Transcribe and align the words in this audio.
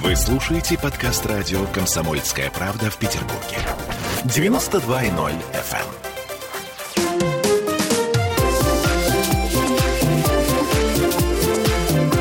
Вы 0.00 0.16
слушаете 0.16 0.78
подкаст 0.78 1.26
радио 1.26 1.66
«Комсомольская 1.66 2.50
правда» 2.50 2.90
в 2.90 2.96
Петербурге. 2.96 3.58
92.0 4.24 5.34
FM. 5.52 5.84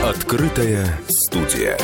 Открытая 0.04 1.00
студия. 1.08 1.78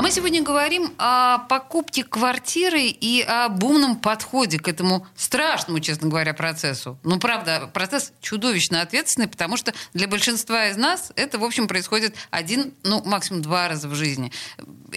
А 0.00 0.02
мы 0.02 0.10
сегодня 0.10 0.40
говорим 0.40 0.94
о 0.96 1.40
покупке 1.40 2.04
квартиры 2.04 2.84
и 2.84 3.20
о 3.20 3.50
бумном 3.50 3.96
подходе 3.96 4.58
к 4.58 4.66
этому 4.66 5.06
страшному, 5.14 5.78
честно 5.80 6.08
говоря, 6.08 6.32
процессу. 6.32 6.98
Ну, 7.04 7.18
правда, 7.18 7.68
процесс 7.70 8.14
чудовищно 8.22 8.80
ответственный, 8.80 9.28
потому 9.28 9.58
что 9.58 9.74
для 9.92 10.08
большинства 10.08 10.68
из 10.68 10.78
нас 10.78 11.12
это, 11.16 11.38
в 11.38 11.44
общем, 11.44 11.68
происходит 11.68 12.14
один, 12.30 12.72
ну, 12.82 13.02
максимум 13.04 13.42
два 13.42 13.68
раза 13.68 13.88
в 13.88 13.94
жизни. 13.94 14.32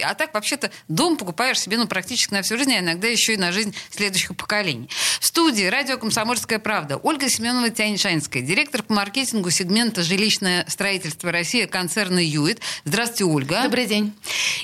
А 0.02 0.14
так, 0.14 0.32
вообще-то, 0.32 0.70
дом 0.88 1.18
покупаешь 1.18 1.60
себе, 1.60 1.76
ну, 1.76 1.86
практически 1.86 2.32
на 2.32 2.40
всю 2.40 2.56
жизнь, 2.56 2.72
а 2.72 2.78
иногда 2.78 3.06
еще 3.06 3.34
и 3.34 3.36
на 3.36 3.52
жизнь 3.52 3.74
следующих 3.90 4.34
поколений. 4.34 4.88
В 5.20 5.26
студии 5.26 5.64
радио 5.64 5.98
«Комсомольская 5.98 6.58
правда» 6.58 6.96
Ольга 6.96 7.28
Семенова 7.28 7.68
Тяньшанская, 7.68 8.42
директор 8.42 8.82
по 8.82 8.94
маркетингу 8.94 9.50
сегмента 9.50 10.02
«Жилищное 10.02 10.64
строительство 10.66 11.30
России» 11.30 11.66
концерна 11.66 12.20
«Юит». 12.24 12.62
Здравствуйте, 12.86 13.24
Ольга. 13.24 13.64
Добрый 13.64 13.84
день. 13.84 14.14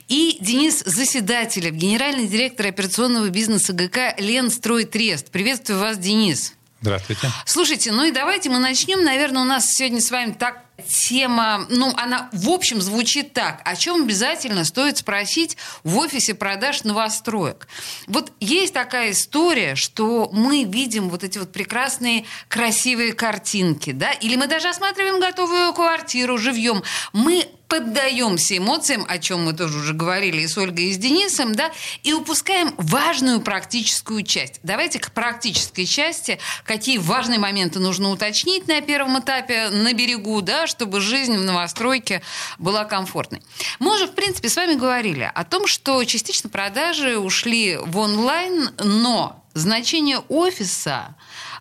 И 0.08 0.29
Денис 0.40 0.82
Заседателев, 0.84 1.74
генеральный 1.74 2.26
директор 2.26 2.66
операционного 2.66 3.28
бизнеса 3.30 3.72
ГК 3.72 4.14
«Ленстройтрест». 4.18 5.30
Приветствую 5.30 5.80
вас, 5.80 5.98
Денис. 5.98 6.54
Здравствуйте. 6.82 7.30
Слушайте, 7.44 7.92
ну 7.92 8.04
и 8.04 8.10
давайте 8.10 8.48
мы 8.48 8.58
начнем. 8.58 9.04
Наверное, 9.04 9.42
у 9.42 9.44
нас 9.44 9.66
сегодня 9.66 10.00
с 10.00 10.10
вами 10.10 10.32
так 10.32 10.64
тема, 10.80 11.66
ну, 11.68 11.92
она 11.96 12.30
в 12.32 12.48
общем 12.48 12.80
звучит 12.80 13.34
так. 13.34 13.60
О 13.64 13.76
чем 13.76 14.04
обязательно 14.04 14.64
стоит 14.64 14.96
спросить 14.98 15.56
в 15.84 15.98
офисе 15.98 16.34
продаж 16.34 16.84
новостроек? 16.84 17.68
Вот 18.06 18.32
есть 18.40 18.72
такая 18.72 19.10
история, 19.10 19.74
что 19.74 20.30
мы 20.32 20.64
видим 20.64 21.10
вот 21.10 21.22
эти 21.22 21.38
вот 21.38 21.52
прекрасные, 21.52 22.24
красивые 22.48 23.12
картинки, 23.12 23.92
да, 23.92 24.12
или 24.12 24.36
мы 24.36 24.46
даже 24.46 24.68
осматриваем 24.68 25.20
готовую 25.20 25.72
квартиру 25.74 26.38
живьем. 26.38 26.82
Мы 27.12 27.46
поддаемся 27.70 28.58
эмоциям, 28.58 29.06
о 29.08 29.18
чем 29.18 29.44
мы 29.44 29.52
тоже 29.54 29.78
уже 29.78 29.94
говорили 29.94 30.42
и 30.42 30.48
с 30.48 30.58
Ольгой, 30.58 30.86
и 30.86 30.92
с 30.92 30.98
Денисом, 30.98 31.54
да, 31.54 31.70
и 32.02 32.12
упускаем 32.12 32.74
важную 32.76 33.40
практическую 33.40 34.24
часть. 34.24 34.58
Давайте 34.64 34.98
к 34.98 35.12
практической 35.12 35.86
части, 35.86 36.40
какие 36.64 36.98
важные 36.98 37.38
моменты 37.38 37.78
нужно 37.78 38.10
уточнить 38.10 38.66
на 38.66 38.80
первом 38.80 39.20
этапе 39.20 39.70
на 39.70 39.92
берегу, 39.92 40.42
да, 40.42 40.66
чтобы 40.66 41.00
жизнь 41.00 41.36
в 41.36 41.44
новостройке 41.44 42.22
была 42.58 42.84
комфортной. 42.84 43.40
Мы 43.78 43.94
уже, 43.94 44.06
в 44.06 44.14
принципе, 44.14 44.48
с 44.48 44.56
вами 44.56 44.74
говорили 44.74 45.30
о 45.32 45.44
том, 45.44 45.68
что 45.68 46.02
частично 46.04 46.50
продажи 46.50 47.18
ушли 47.18 47.76
в 47.76 47.96
онлайн, 47.98 48.70
но 48.82 49.44
значение 49.54 50.18
офиса 50.28 51.14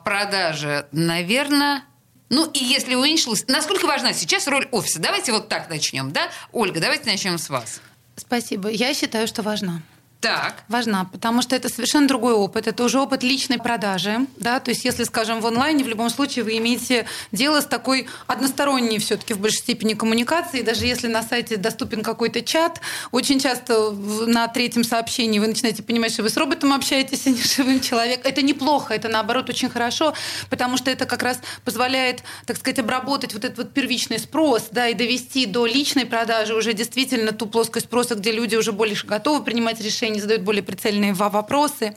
продажи, 0.04 0.88
наверное, 0.92 1.84
ну 2.30 2.49
и 2.52 2.63
если 2.63 2.95
уменьшилась, 2.95 3.45
насколько 3.47 3.85
важна 3.85 4.13
сейчас 4.13 4.47
роль 4.47 4.67
офиса? 4.72 4.99
Давайте 4.99 5.31
вот 5.31 5.49
так 5.49 5.69
начнем, 5.69 6.11
да? 6.11 6.30
Ольга, 6.52 6.80
давайте 6.80 7.09
начнем 7.09 7.38
с 7.38 7.49
вас. 7.49 7.81
Спасибо. 8.16 8.69
Я 8.69 8.94
считаю, 8.94 9.27
что 9.27 9.41
важна. 9.41 9.81
Так. 10.20 10.66
Важна, 10.67 11.06
потому 11.06 11.42
что 11.42 11.56
это 11.56 11.70
совершенно 11.70 12.06
другой 12.06 12.34
опыт. 12.34 12.67
Это 12.67 12.84
уже 12.84 13.00
опыт 13.00 13.23
личной 13.23 13.58
продажи. 13.58 14.28
Да? 14.36 14.59
То 14.59 14.72
есть, 14.72 14.84
если, 14.84 15.06
скажем, 15.06 15.39
в 15.39 15.48
онлайне, 15.48 15.86
в 15.86 15.88
любом 15.88 16.09
случае 16.09 16.44
вы 16.44 16.58
имеете 16.58 17.06
дело 17.31 17.62
с 17.62 17.66
такой 17.66 18.08
односторонней 18.28 19.00
все 19.00 19.16
таки 19.16 19.34
в 19.34 19.40
большей 19.40 19.59
степени 19.59 19.94
коммуникацией. 19.94 20.64
Даже 20.64 20.86
если 20.86 21.08
на 21.08 21.23
сайте 21.23 21.56
доступен 21.56 22.03
какой-то 22.03 22.42
чат, 22.42 22.81
очень 23.12 23.40
часто 23.40 23.92
на 23.92 24.50
третьем 24.50 24.84
сообщении 24.84 25.40
вы 25.40 25.47
начинаете 25.47 25.84
понимать, 25.84 26.12
что 26.12 26.23
вы 26.23 26.30
с 26.30 26.36
роботом 26.36 26.73
общаетесь, 26.73 27.25
а 27.25 27.30
не 27.30 27.42
с 27.42 27.56
живым 27.56 27.80
человеком. 27.80 28.30
Это 28.30 28.42
неплохо, 28.42 28.94
это 28.94 29.08
наоборот 29.08 29.50
очень 29.50 29.70
хорошо, 29.70 30.14
потому 30.50 30.75
что 30.75 30.91
это 30.91 31.06
как 31.06 31.24
раз 31.24 31.40
позволяет, 31.63 32.24
так 32.46 32.57
сказать, 32.57 32.80
обработать 32.80 33.34
вот 33.34 33.46
этот 33.46 33.57
вот 33.57 33.72
первичный 33.72 34.19
спрос 34.19 34.68
да, 34.72 34.90
и 34.90 34.94
довести 34.94 35.46
до 35.46 35.66
личной 35.66 36.06
продажи 36.06 36.53
уже 36.53 36.74
действительно 36.74 37.31
ту 37.31 37.46
плоскость 37.46 37.86
спроса, 37.86 38.16
где 38.16 38.34
люди 38.34 38.57
уже 38.57 38.74
больше 38.74 39.07
готовы 39.07 39.46
принимать 39.46 39.80
решения 39.80 40.09
они 40.09 40.20
задают 40.20 40.44
более 40.44 40.64
прицельные 40.64 41.14
вопросы 41.14 41.96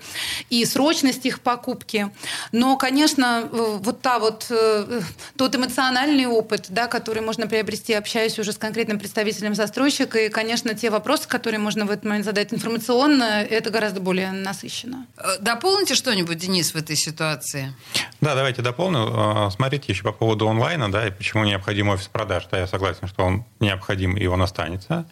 и 0.51 0.65
срочность 0.65 1.27
их 1.27 1.41
покупки. 1.41 2.11
Но, 2.53 2.77
конечно, 2.77 3.49
э, 3.51 3.79
вот 3.81 4.01
та 4.01 4.19
вот 4.19 4.47
э, 4.51 5.01
тот 5.37 5.55
эмоциональный 5.55 6.27
опыт, 6.27 6.67
да, 6.69 6.87
который 6.87 7.23
можно 7.23 7.47
приобрести, 7.47 7.95
общаясь 7.95 8.39
уже 8.39 8.53
с 8.53 8.59
конкретным 8.59 8.99
представителем 8.99 9.55
застройщика, 9.55 10.19
и, 10.19 10.29
конечно, 10.29 10.75
те 10.75 10.91
вопросы, 10.91 11.29
которые 11.29 11.61
можно 11.61 11.85
в 11.85 11.91
этот 11.91 12.05
момент 12.05 12.25
задать 12.25 12.53
информационно, 12.53 13.43
это 13.43 13.71
гораздо 13.71 14.01
более 14.01 14.33
насыщенно. 14.33 15.07
Э, 15.17 15.39
дополните 15.41 15.95
что-нибудь, 15.95 16.39
Денис, 16.39 16.73
в 16.73 16.77
этой 16.77 16.97
ситуации? 16.97 17.75
Да, 18.21 18.35
давайте 18.35 18.63
дополню. 18.63 19.51
Смотрите 19.51 19.93
еще 19.93 20.03
по 20.03 20.13
поводу 20.13 20.49
онлайна, 20.49 20.91
да, 20.91 21.07
и 21.07 21.11
почему 21.11 21.45
необходим 21.45 21.89
офис 21.89 22.09
продаж. 22.09 22.47
Да, 22.51 22.59
я 22.59 22.67
согласен, 22.67 23.09
что 23.09 23.25
он 23.25 23.45
необходим, 23.61 24.17
и 24.17 24.27
он 24.27 24.43
останется. 24.43 25.07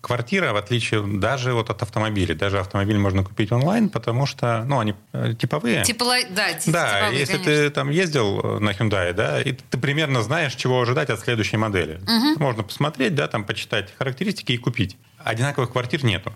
Квартира, 0.00 0.52
в 0.52 0.56
отличие 0.56 1.02
даже 1.18 1.52
вот 1.52 1.68
от 1.68 1.82
автомобиля, 1.82 2.34
даже 2.34 2.58
автомобиль 2.58 2.96
можно 2.96 3.22
купить 3.22 3.52
онлайн, 3.52 3.90
потому 3.90 4.24
что, 4.24 4.64
ну, 4.64 4.80
они 4.80 4.94
э, 5.12 5.34
типовые. 5.38 5.84
Типово, 5.84 6.14
да, 6.30 6.48
да, 6.66 6.98
типовые, 6.98 7.20
если 7.20 7.32
конечно. 7.34 7.52
ты 7.52 7.70
там 7.70 7.90
ездил 7.90 8.40
э, 8.40 8.58
на 8.60 8.70
Hyundai, 8.70 9.12
да, 9.12 9.42
и 9.42 9.52
ты 9.52 9.76
примерно 9.76 10.22
знаешь, 10.22 10.54
чего 10.54 10.80
ожидать 10.80 11.10
от 11.10 11.20
следующей 11.20 11.58
модели. 11.58 12.00
Угу. 12.02 12.42
Можно 12.42 12.62
посмотреть, 12.62 13.14
да, 13.14 13.28
там 13.28 13.44
почитать 13.44 13.92
характеристики 13.98 14.52
и 14.52 14.56
купить. 14.56 14.96
Одинаковых 15.18 15.72
квартир 15.72 16.02
нету. 16.02 16.32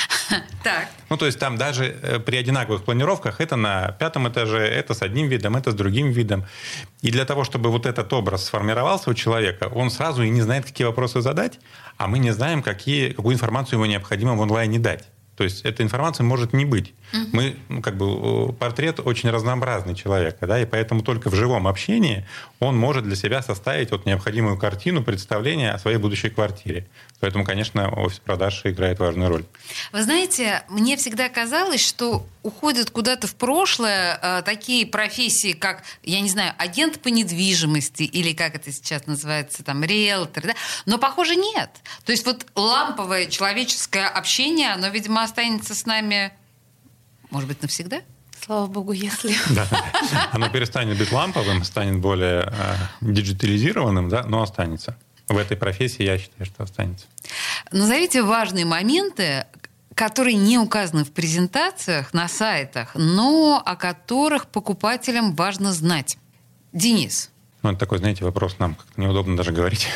Так. 0.62 0.88
Ну, 1.10 1.16
то 1.16 1.26
есть 1.26 1.38
там 1.38 1.56
даже 1.56 1.84
э, 1.84 2.18
при 2.20 2.36
одинаковых 2.36 2.84
планировках 2.84 3.40
это 3.40 3.56
на 3.56 3.92
пятом 3.92 4.28
этаже, 4.28 4.58
это 4.58 4.94
с 4.94 5.02
одним 5.02 5.28
видом, 5.28 5.56
это 5.56 5.72
с 5.72 5.74
другим 5.74 6.10
видом. 6.10 6.44
И 7.02 7.10
для 7.10 7.24
того, 7.24 7.44
чтобы 7.44 7.70
вот 7.70 7.86
этот 7.86 8.12
образ 8.12 8.44
сформировался 8.44 9.10
у 9.10 9.14
человека, 9.14 9.68
он 9.74 9.90
сразу 9.90 10.22
и 10.22 10.30
не 10.30 10.40
знает, 10.40 10.64
какие 10.64 10.86
вопросы 10.86 11.20
задать, 11.20 11.58
а 11.96 12.06
мы 12.06 12.18
не 12.18 12.30
знаем, 12.30 12.62
какие, 12.62 13.12
какую 13.12 13.34
информацию 13.34 13.78
ему 13.78 13.86
необходимо 13.86 14.34
в 14.36 14.42
онлайне 14.42 14.78
дать. 14.78 15.11
То 15.36 15.44
есть 15.44 15.62
эта 15.62 15.82
информация 15.82 16.24
может 16.24 16.52
не 16.52 16.64
быть. 16.64 16.92
Угу. 17.12 17.26
Мы, 17.32 17.56
ну, 17.68 17.82
как 17.82 17.96
бы, 17.96 18.52
портрет 18.52 19.00
очень 19.00 19.30
разнообразный 19.30 19.94
человека, 19.94 20.46
да, 20.46 20.60
и 20.60 20.66
поэтому 20.66 21.02
только 21.02 21.30
в 21.30 21.34
живом 21.34 21.66
общении 21.66 22.26
он 22.58 22.76
может 22.76 23.04
для 23.04 23.16
себя 23.16 23.42
составить 23.42 23.90
вот 23.90 24.06
необходимую 24.06 24.56
картину, 24.56 25.02
представление 25.02 25.72
о 25.72 25.78
своей 25.78 25.96
будущей 25.96 26.30
квартире. 26.30 26.86
Поэтому, 27.20 27.44
конечно, 27.44 27.88
офис 27.88 28.18
продаж 28.18 28.62
играет 28.64 28.98
важную 28.98 29.28
роль. 29.28 29.44
Вы 29.92 30.02
знаете, 30.02 30.62
мне 30.68 30.96
всегда 30.96 31.28
казалось, 31.28 31.84
что 31.84 32.26
уходят 32.42 32.90
куда-то 32.90 33.26
в 33.26 33.34
прошлое 33.36 34.18
э, 34.20 34.42
такие 34.44 34.86
профессии, 34.86 35.52
как, 35.52 35.84
я 36.02 36.20
не 36.20 36.28
знаю, 36.28 36.54
агент 36.58 37.00
по 37.00 37.08
недвижимости 37.08 38.02
или 38.02 38.32
как 38.32 38.56
это 38.56 38.72
сейчас 38.72 39.06
называется, 39.06 39.62
там, 39.62 39.84
риэлтор, 39.84 40.48
да? 40.48 40.54
но, 40.86 40.98
похоже, 40.98 41.36
нет. 41.36 41.70
То 42.04 42.12
есть 42.12 42.26
вот 42.26 42.46
ламповое 42.56 43.26
человеческое 43.26 44.08
общение, 44.08 44.72
оно, 44.72 44.88
видимо, 44.88 45.21
останется 45.22 45.74
с 45.74 45.86
нами, 45.86 46.32
может 47.30 47.48
быть, 47.48 47.62
навсегда? 47.62 48.02
Слава 48.44 48.66
богу, 48.66 48.92
если. 48.92 49.34
Да, 49.50 49.68
оно 50.32 50.48
перестанет 50.48 50.98
быть 50.98 51.12
ламповым, 51.12 51.62
станет 51.64 52.00
более 52.00 52.52
э, 52.52 52.74
диджитализированным, 53.00 54.08
да, 54.08 54.24
но 54.24 54.42
останется 54.42 54.96
в 55.28 55.36
этой 55.36 55.56
профессии, 55.56 56.02
я 56.02 56.18
считаю, 56.18 56.46
что 56.46 56.64
останется. 56.64 57.06
Назовите 57.70 58.22
важные 58.22 58.64
моменты, 58.64 59.46
которые 59.94 60.36
не 60.36 60.58
указаны 60.58 61.04
в 61.04 61.12
презентациях 61.12 62.12
на 62.12 62.28
сайтах, 62.28 62.94
но 62.94 63.62
о 63.64 63.76
которых 63.76 64.46
покупателям 64.46 65.34
важно 65.34 65.72
знать. 65.72 66.16
Денис. 66.72 67.31
Ну, 67.62 67.70
это 67.70 67.78
такой, 67.78 67.98
знаете, 67.98 68.24
вопрос 68.24 68.58
нам 68.58 68.74
как-то 68.74 69.00
неудобно 69.00 69.36
даже 69.36 69.52
говорить. 69.52 69.86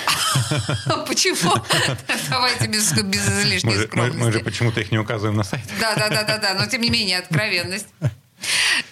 Почему? 1.09 1.53
Давайте 2.31 2.69
без, 2.69 2.93
излишней 2.93 3.87
скромности. 3.87 4.19
Мы, 4.19 4.33
же 4.33 4.41
почему-то 4.41 4.81
их 4.81 4.93
не 4.93 4.99
указываем 4.99 5.37
на 5.37 5.43
сайте. 5.43 5.69
Да, 5.81 5.97
да, 5.97 6.09
да, 6.09 6.23
да, 6.23 6.39
да. 6.39 6.55
Но 6.55 6.67
тем 6.67 6.83
не 6.83 6.91
менее, 6.91 7.19
откровенность. 7.19 7.89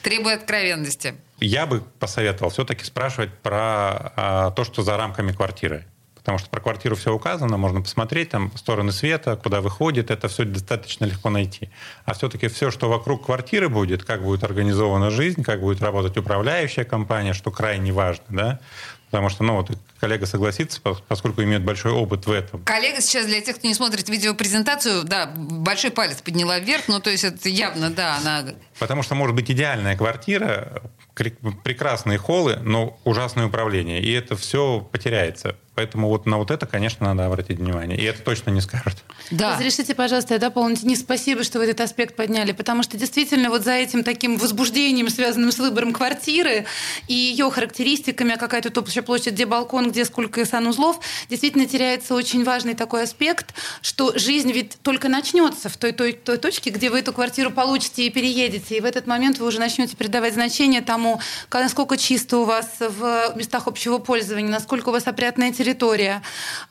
Требует 0.03 0.41
откровенности. 0.41 1.15
Я 1.38 1.67
бы 1.67 1.82
посоветовал 2.00 2.50
все-таки 2.50 2.85
спрашивать 2.85 3.32
про 3.43 4.12
а, 4.17 4.50
то, 4.50 4.65
что 4.65 4.82
за 4.82 4.97
рамками 4.97 5.32
квартиры 5.32 5.87
потому 6.25 6.38
что 6.38 6.49
про 6.49 6.59
квартиру 6.61 6.97
все 6.97 7.12
указано, 7.12 7.59
можно 7.59 7.82
посмотреть, 7.82 8.31
там 8.31 8.50
стороны 8.56 8.93
света, 8.93 9.37
куда 9.37 9.61
выходит, 9.61 10.11
это 10.11 10.26
все 10.29 10.44
достаточно 10.44 11.05
легко 11.05 11.29
найти. 11.29 11.69
А 12.06 12.15
все-таки 12.15 12.49
все, 12.49 12.71
что 12.71 12.88
вокруг 12.88 13.26
квартиры 13.26 13.69
будет, 13.69 14.05
как 14.05 14.23
будет 14.23 14.43
организована 14.43 15.11
жизнь, 15.11 15.43
как 15.43 15.61
будет 15.61 15.82
работать 15.82 16.17
управляющая 16.17 16.85
компания, 16.85 17.35
что 17.35 17.50
крайне 17.50 17.93
важно, 17.93 18.25
да, 18.31 18.61
Потому 19.15 19.29
что, 19.29 19.44
ну, 19.44 19.55
вот 19.55 19.71
коллега 20.00 20.26
согласится, 20.26 20.81
поскольку 20.81 21.41
имеет 21.44 21.62
большой 21.62 21.93
опыт 21.93 22.27
в 22.27 22.32
этом. 22.32 22.65
Коллега 22.65 23.00
сейчас, 23.00 23.27
для 23.27 23.41
тех, 23.41 23.56
кто 23.56 23.69
не 23.69 23.75
смотрит 23.75 24.09
видеопрезентацию, 24.09 25.05
да, 25.05 25.32
большой 25.37 25.93
палец 25.93 26.20
подняла 26.20 26.59
вверх, 26.59 26.88
ну, 26.88 26.99
то 26.99 27.11
есть 27.11 27.23
это 27.23 27.49
явно, 27.49 27.91
да, 27.91 28.17
она... 28.17 28.44
Потому 28.81 29.05
что 29.05 29.15
может 29.15 29.37
быть 29.37 29.49
идеальная 29.49 29.97
квартира, 29.97 30.82
прекрасные 31.14 32.19
холлы, 32.19 32.56
но 32.62 32.99
ужасное 33.05 33.46
управление. 33.46 34.02
И 34.02 34.12
это 34.12 34.37
все 34.37 34.81
потеряется 34.81 35.56
Поэтому 35.75 36.08
вот 36.08 36.25
на 36.25 36.38
вот 36.38 36.52
это, 36.52 36.66
конечно, 36.66 37.06
надо 37.06 37.26
обратить 37.26 37.58
внимание. 37.58 37.99
И 37.99 38.05
это 38.05 38.22
точно 38.22 38.50
не 38.50 38.61
скажут. 38.61 39.02
Да. 39.32 39.55
Разрешите, 39.55 39.94
пожалуйста, 39.94 40.34
я 40.34 40.40
дополнить. 40.40 40.84
Не 40.84 40.94
спасибо, 40.94 41.43
что 41.43 41.58
вы 41.58 41.64
этот 41.64 41.81
аспект 41.81 42.14
подняли, 42.14 42.52
потому 42.52 42.84
что 42.84 42.96
действительно 42.96 43.50
вот 43.50 43.64
за 43.64 43.72
этим 43.72 44.05
таким 44.05 44.37
возбуждением, 44.37 45.08
связанным 45.08 45.50
с 45.50 45.58
выбором 45.58 45.93
квартиры 45.93 46.66
и 47.08 47.14
ее 47.14 47.50
характеристиками, 47.50 48.34
а 48.34 48.37
какая 48.37 48.62
тут 48.62 48.78
общая 48.78 49.02
площадь, 49.02 49.32
где 49.32 49.46
балкон, 49.46 49.90
где 49.90 50.05
сколько 50.05 50.44
санузлов, 50.44 51.00
действительно 51.28 51.67
теряется 51.67 52.14
очень 52.14 52.44
важный 52.44 52.75
такой 52.75 53.02
аспект, 53.02 53.55
что 53.82 54.17
жизнь 54.17 54.52
ведь 54.52 54.78
только 54.82 55.08
начнется 55.08 55.69
в 55.69 55.76
той, 55.76 55.90
той, 55.90 56.12
той 56.12 56.38
точке, 56.38 56.70
где 56.70 56.88
вы 56.88 57.00
эту 57.00 57.12
квартиру 57.12 57.50
получите 57.50 58.06
и 58.06 58.10
переедете. 58.10 58.76
И 58.76 58.81
в 58.81 58.84
этот 58.84 59.08
момент 59.08 59.38
вы 59.38 59.46
уже 59.46 59.58
начнете 59.58 59.96
придавать 59.96 60.34
значение 60.34 60.82
тому, 60.82 61.04
насколько 61.51 61.97
чисто 61.97 62.39
у 62.39 62.45
вас 62.45 62.69
в 62.79 63.35
местах 63.37 63.67
общего 63.67 63.99
пользования, 63.99 64.51
насколько 64.51 64.91
у 64.91 64.93
вас 64.93 65.06
опрятная 65.06 65.53
территория. 65.53 66.23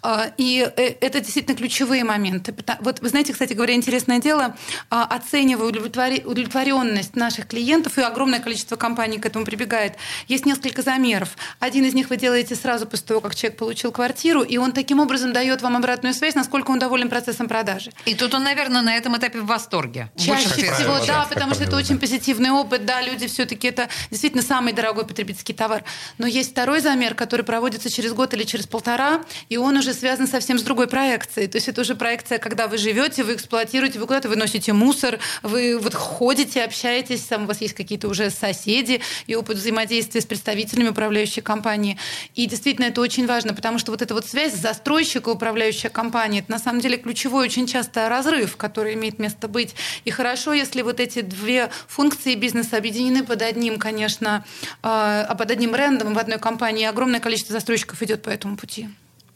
А, 0.01 0.31
и 0.37 0.69
э, 0.75 0.95
это 1.01 1.19
действительно 1.19 1.55
ключевые 1.55 2.03
моменты. 2.03 2.55
Вот 2.79 2.99
вы 2.99 3.09
знаете, 3.09 3.33
кстати 3.33 3.53
говоря, 3.53 3.73
интересное 3.73 4.19
дело, 4.19 4.55
а, 4.89 5.03
оценивая 5.03 5.67
удовлетворенность 5.67 7.15
наших 7.15 7.47
клиентов, 7.47 7.97
и 7.97 8.01
огромное 8.01 8.39
количество 8.39 8.75
компаний 8.75 9.19
к 9.19 9.25
этому 9.25 9.45
прибегает, 9.45 9.95
есть 10.27 10.45
несколько 10.45 10.81
замеров. 10.81 11.37
Один 11.59 11.85
из 11.85 11.93
них 11.93 12.09
вы 12.09 12.17
делаете 12.17 12.55
сразу 12.55 12.85
после 12.85 13.07
того, 13.07 13.21
как 13.21 13.35
человек 13.35 13.57
получил 13.57 13.91
квартиру, 13.91 14.41
и 14.41 14.57
он 14.57 14.71
таким 14.71 14.99
образом 14.99 15.33
дает 15.33 15.61
вам 15.61 15.75
обратную 15.75 16.13
связь, 16.13 16.35
насколько 16.35 16.71
он 16.71 16.79
доволен 16.79 17.09
процессом 17.09 17.47
продажи. 17.47 17.91
И 18.05 18.15
тут 18.15 18.33
он, 18.33 18.43
наверное, 18.43 18.81
на 18.81 18.95
этом 18.95 19.17
этапе 19.17 19.39
в 19.39 19.45
восторге. 19.45 20.09
Чаще 20.17 20.49
всего, 20.49 20.99
да, 21.05 21.05
да 21.05 21.27
потому 21.29 21.53
что 21.53 21.63
это 21.63 21.75
очень 21.75 21.99
позитивный 21.99 22.51
опыт, 22.51 22.85
да, 22.85 23.01
люди 23.01 23.27
все-таки 23.27 23.67
это 23.67 23.89
действительно 24.09 24.22
самый 24.41 24.73
дорогой 24.73 25.05
потребительский 25.05 25.53
товар. 25.53 25.83
Но 26.17 26.27
есть 26.27 26.51
второй 26.51 26.79
замер, 26.79 27.15
который 27.15 27.43
проводится 27.43 27.89
через 27.89 28.13
год 28.13 28.33
или 28.33 28.43
через 28.43 28.67
полтора, 28.67 29.23
и 29.49 29.57
он 29.57 29.77
уже 29.77 29.93
связан 29.93 30.27
совсем 30.27 30.59
с 30.59 30.63
другой 30.63 30.87
проекцией. 30.87 31.47
То 31.47 31.57
есть 31.57 31.67
это 31.67 31.81
уже 31.81 31.95
проекция, 31.95 32.37
когда 32.37 32.67
вы 32.67 32.77
живете, 32.77 33.23
вы 33.23 33.35
эксплуатируете, 33.35 33.99
вы 33.99 34.07
куда-то 34.07 34.29
выносите 34.29 34.73
мусор, 34.73 35.19
вы 35.41 35.77
вот 35.77 35.93
ходите, 35.93 36.63
общаетесь, 36.63 37.21
там 37.21 37.43
у 37.43 37.47
вас 37.47 37.61
есть 37.61 37.73
какие-то 37.73 38.07
уже 38.07 38.29
соседи 38.29 39.01
и 39.27 39.35
опыт 39.35 39.57
взаимодействия 39.57 40.21
с 40.21 40.25
представителями 40.25 40.89
управляющей 40.89 41.41
компании. 41.41 41.97
И 42.35 42.45
действительно 42.45 42.85
это 42.85 43.01
очень 43.01 43.27
важно, 43.27 43.53
потому 43.53 43.79
что 43.79 43.91
вот 43.91 44.01
эта 44.01 44.13
вот 44.13 44.25
связь 44.25 44.53
застройщика 44.53 45.29
и 45.29 45.33
управляющая 45.33 45.89
компания, 45.89 46.39
это 46.39 46.51
на 46.51 46.59
самом 46.59 46.81
деле 46.81 46.97
ключевой 46.97 47.45
очень 47.45 47.67
часто 47.67 48.09
разрыв, 48.09 48.57
который 48.57 48.93
имеет 48.93 49.19
место 49.19 49.47
быть. 49.47 49.75
И 50.05 50.11
хорошо, 50.11 50.53
если 50.53 50.81
вот 50.81 50.99
эти 50.99 51.21
две 51.21 51.69
функции 51.87 52.35
бизнеса 52.35 52.77
объединены 52.77 53.23
под 53.23 53.41
одним, 53.41 53.79
конечно, 53.79 54.12
э, 54.21 55.25
под 55.35 55.51
одним 55.51 55.71
брендом 55.71 56.13
в 56.13 56.17
одной 56.17 56.39
компании. 56.39 56.85
Огромное 56.85 57.19
количество 57.19 57.53
застройщиков 57.53 58.01
идет 58.01 58.23
по 58.23 58.29
этому 58.29 58.57
пути 58.57 58.73
пути. 58.73 58.89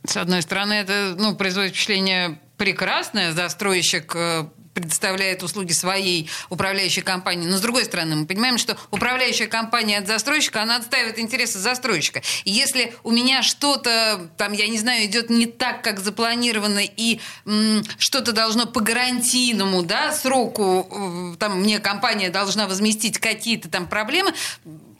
С 0.05 0.17
одной 0.17 0.41
стороны, 0.41 0.73
это 0.73 1.15
ну, 1.17 1.35
производит 1.35 1.71
впечатление 1.71 2.39
прекрасное. 2.57 3.33
Застройщик 3.33 4.15
э, 4.15 4.45
предоставляет 4.77 5.41
услуги 5.41 5.71
своей 5.71 6.29
управляющей 6.49 7.01
компании. 7.01 7.47
Но 7.47 7.57
с 7.57 7.61
другой 7.61 7.85
стороны, 7.85 8.15
мы 8.15 8.25
понимаем, 8.27 8.59
что 8.59 8.77
управляющая 8.91 9.47
компания 9.47 9.97
от 9.97 10.05
застройщика, 10.05 10.61
она 10.61 10.75
отстаивает 10.75 11.17
интересы 11.17 11.57
застройщика. 11.57 12.21
И 12.43 12.51
если 12.51 12.93
у 13.03 13.09
меня 13.09 13.41
что-то, 13.41 14.29
там, 14.37 14.53
я 14.53 14.67
не 14.67 14.77
знаю, 14.77 15.05
идет 15.05 15.31
не 15.31 15.47
так, 15.47 15.81
как 15.81 15.99
запланировано, 15.99 16.81
и 16.85 17.19
м, 17.47 17.83
что-то 17.97 18.33
должно 18.33 18.67
по 18.67 18.79
гарантийному 18.81 19.81
да, 19.81 20.13
сроку, 20.13 20.87
э, 20.91 21.37
там, 21.39 21.61
мне 21.61 21.79
компания 21.79 22.29
должна 22.29 22.67
возместить 22.67 23.17
какие-то 23.17 23.69
там 23.69 23.87
проблемы, 23.87 24.31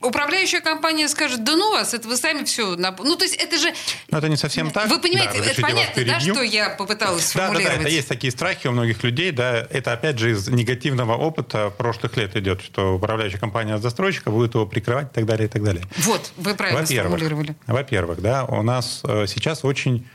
управляющая 0.02 0.62
компания 0.62 1.08
скажет, 1.08 1.44
да 1.44 1.56
ну 1.56 1.72
вас, 1.72 1.94
это 1.94 2.08
вы 2.08 2.18
сами 2.18 2.44
все... 2.44 2.76
Ну, 2.76 3.16
то 3.16 3.24
есть 3.24 3.36
это 3.36 3.58
же... 3.58 3.74
Но 4.10 4.18
это 4.20 4.30
не 4.30 4.38
совсем 4.38 4.72
так. 4.72 4.90
Вы 4.90 5.00
понимаете, 5.00 5.40
да, 5.40 5.52
это 5.52 5.62
понятно, 5.62 6.06
да, 6.06 6.20
что 6.20 6.42
я 6.42 6.70
попыталась 6.70 7.26
сформулировать? 7.26 7.66
Да, 7.66 7.72
да, 7.72 7.78
да, 7.78 7.82
это 7.84 7.96
есть 7.96 8.08
такие 8.08 8.32
страхи 8.32 8.68
у 8.68 8.72
многих 8.72 9.04
людей, 9.04 9.32
да, 9.32 9.66
это 9.70 9.94
опять 9.94 10.20
же 10.20 10.32
из 10.32 10.48
негативного 10.48 11.16
опыта 11.16 11.70
прошлых 11.70 12.18
лет 12.18 12.36
идет, 12.36 12.62
что 12.62 12.96
управляющая 12.96 13.40
компания 13.40 13.74
от 13.74 13.82
застройщика 13.82 14.32
будет 14.32 14.54
его 14.54 14.66
прикрывать 14.66 15.08
и 15.12 15.14
так 15.14 15.26
далее, 15.26 15.48
и 15.48 15.50
так 15.50 15.64
далее. 15.64 15.84
Вот, 15.98 16.32
вы 16.38 16.54
правильно 16.54 16.82
во-первых, 16.82 17.18
сформулировали. 17.18 17.56
Во-первых, 17.66 18.22
да, 18.22 18.46
у 18.46 18.62
нас 18.62 19.02
э, 19.04 19.26
сейчас 19.28 19.66
очень 19.66 20.08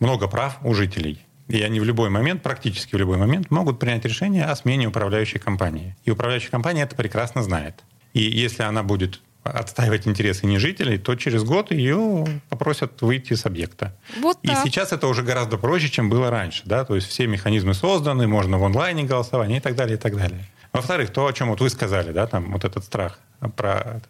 много 0.00 0.28
прав 0.28 0.56
у 0.62 0.74
жителей. 0.74 1.22
И 1.48 1.62
они 1.62 1.78
в 1.78 1.84
любой 1.84 2.10
момент, 2.10 2.42
практически 2.42 2.96
в 2.96 2.98
любой 2.98 3.18
момент, 3.18 3.50
могут 3.50 3.78
принять 3.78 4.04
решение 4.04 4.46
о 4.46 4.56
смене 4.56 4.88
управляющей 4.88 5.38
компании. 5.38 5.96
И 6.04 6.10
управляющая 6.10 6.50
компания 6.50 6.82
это 6.82 6.96
прекрасно 6.96 7.42
знает. 7.42 7.84
И 8.12 8.22
если 8.22 8.62
она 8.62 8.82
будет 8.82 9.20
отстаивать 9.46 10.06
интересы 10.06 10.46
не 10.46 10.58
жителей, 10.58 10.98
то 10.98 11.14
через 11.14 11.44
год 11.44 11.70
ее 11.70 12.26
попросят 12.48 13.02
выйти 13.02 13.34
с 13.34 13.46
объекта. 13.46 13.96
Вот 14.20 14.38
и 14.42 14.48
сейчас 14.64 14.92
это 14.92 15.06
уже 15.06 15.22
гораздо 15.22 15.58
проще, 15.58 15.88
чем 15.88 16.08
было 16.08 16.30
раньше. 16.30 16.62
Да? 16.64 16.84
То 16.84 16.94
есть 16.94 17.08
все 17.08 17.26
механизмы 17.26 17.74
созданы, 17.74 18.26
можно 18.26 18.58
в 18.58 18.64
онлайне 18.64 19.04
голосование 19.04 19.58
и 19.58 19.60
так 19.60 19.74
далее, 19.76 19.96
и 19.96 20.00
так 20.00 20.16
далее. 20.16 20.46
Во-вторых, 20.72 21.10
то, 21.10 21.26
о 21.26 21.32
чем 21.32 21.48
вот 21.48 21.60
вы 21.60 21.70
сказали, 21.70 22.12
да, 22.12 22.26
там 22.26 22.52
вот 22.52 22.64
этот 22.64 22.84
страх 22.84 23.18
про... 23.56 24.02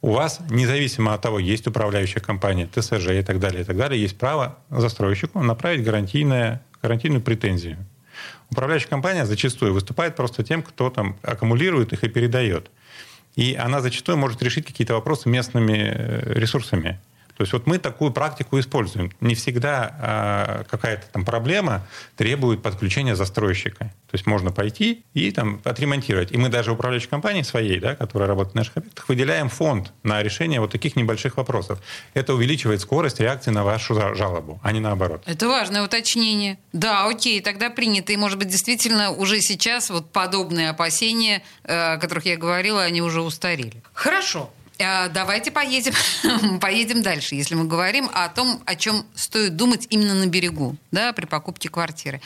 У 0.00 0.12
вас, 0.12 0.40
независимо 0.50 1.14
от 1.14 1.22
того, 1.22 1.38
есть 1.38 1.66
управляющая 1.66 2.20
компания, 2.20 2.66
ТСЖ 2.66 3.08
и 3.08 3.22
так 3.22 3.40
далее, 3.40 3.62
и 3.62 3.64
так 3.64 3.76
далее, 3.76 4.00
есть 4.00 4.18
право 4.18 4.58
застройщику 4.70 5.40
направить 5.40 5.84
гарантийное, 5.84 6.62
гарантийную 6.82 7.22
претензию. 7.22 7.78
Управляющая 8.50 8.88
компания 8.88 9.26
зачастую 9.26 9.72
выступает 9.72 10.16
просто 10.16 10.44
тем, 10.44 10.62
кто 10.62 10.90
там 10.90 11.16
аккумулирует 11.22 11.92
их 11.92 12.04
и 12.04 12.08
передает. 12.08 12.70
И 13.36 13.54
она 13.54 13.80
зачастую 13.80 14.16
может 14.18 14.42
решить 14.42 14.66
какие-то 14.66 14.94
вопросы 14.94 15.28
местными 15.28 15.72
э, 15.72 16.32
ресурсами. 16.34 17.00
То 17.36 17.42
есть 17.42 17.52
вот 17.52 17.66
мы 17.66 17.78
такую 17.78 18.12
практику 18.12 18.58
используем. 18.60 19.12
Не 19.20 19.34
всегда 19.34 19.96
а, 20.00 20.64
какая-то 20.70 21.06
там 21.12 21.24
проблема 21.24 21.86
требует 22.16 22.62
подключения 22.62 23.16
застройщика. 23.16 23.92
То 24.10 24.16
есть 24.16 24.26
можно 24.26 24.52
пойти 24.52 25.04
и 25.14 25.30
там 25.32 25.60
отремонтировать. 25.64 26.30
И 26.30 26.36
мы 26.36 26.48
даже 26.48 26.70
управляющей 26.70 27.08
компании 27.08 27.42
своей, 27.42 27.80
да, 27.80 27.96
которая 27.96 28.28
работает 28.28 28.54
на 28.54 28.60
наших 28.60 28.76
объектах, 28.76 29.08
выделяем 29.08 29.48
фонд 29.48 29.92
на 30.04 30.22
решение 30.22 30.60
вот 30.60 30.70
таких 30.70 30.94
небольших 30.94 31.36
вопросов. 31.36 31.80
Это 32.14 32.34
увеличивает 32.34 32.80
скорость 32.80 33.18
реакции 33.18 33.50
на 33.50 33.64
вашу 33.64 33.94
жалобу, 33.94 34.60
а 34.62 34.70
не 34.70 34.78
наоборот. 34.80 35.24
Это 35.26 35.48
важное 35.48 35.82
уточнение. 35.82 36.58
Да, 36.72 37.08
окей, 37.08 37.40
тогда 37.40 37.70
принято. 37.70 38.12
И, 38.12 38.16
может 38.16 38.38
быть, 38.38 38.48
действительно 38.48 39.10
уже 39.10 39.40
сейчас 39.40 39.90
вот 39.90 40.12
подобные 40.12 40.70
опасения, 40.70 41.42
э, 41.64 41.94
о 41.94 41.98
которых 41.98 42.26
я 42.26 42.36
говорила, 42.36 42.82
они 42.82 43.02
уже 43.02 43.20
устарели. 43.20 43.82
Хорошо. 43.92 44.50
А, 44.80 45.08
давайте 45.08 45.50
поедем, 45.50 45.92
поедем 46.60 47.02
дальше, 47.02 47.34
если 47.34 47.54
мы 47.54 47.64
говорим 47.64 48.10
о 48.12 48.28
том, 48.28 48.62
о 48.66 48.74
чем 48.74 49.06
стоит 49.14 49.56
думать 49.56 49.86
именно 49.90 50.14
на 50.14 50.26
берегу, 50.26 50.76
да, 50.90 51.12
при 51.12 51.26
покупке 51.26 51.68
квартиры. 51.68 52.20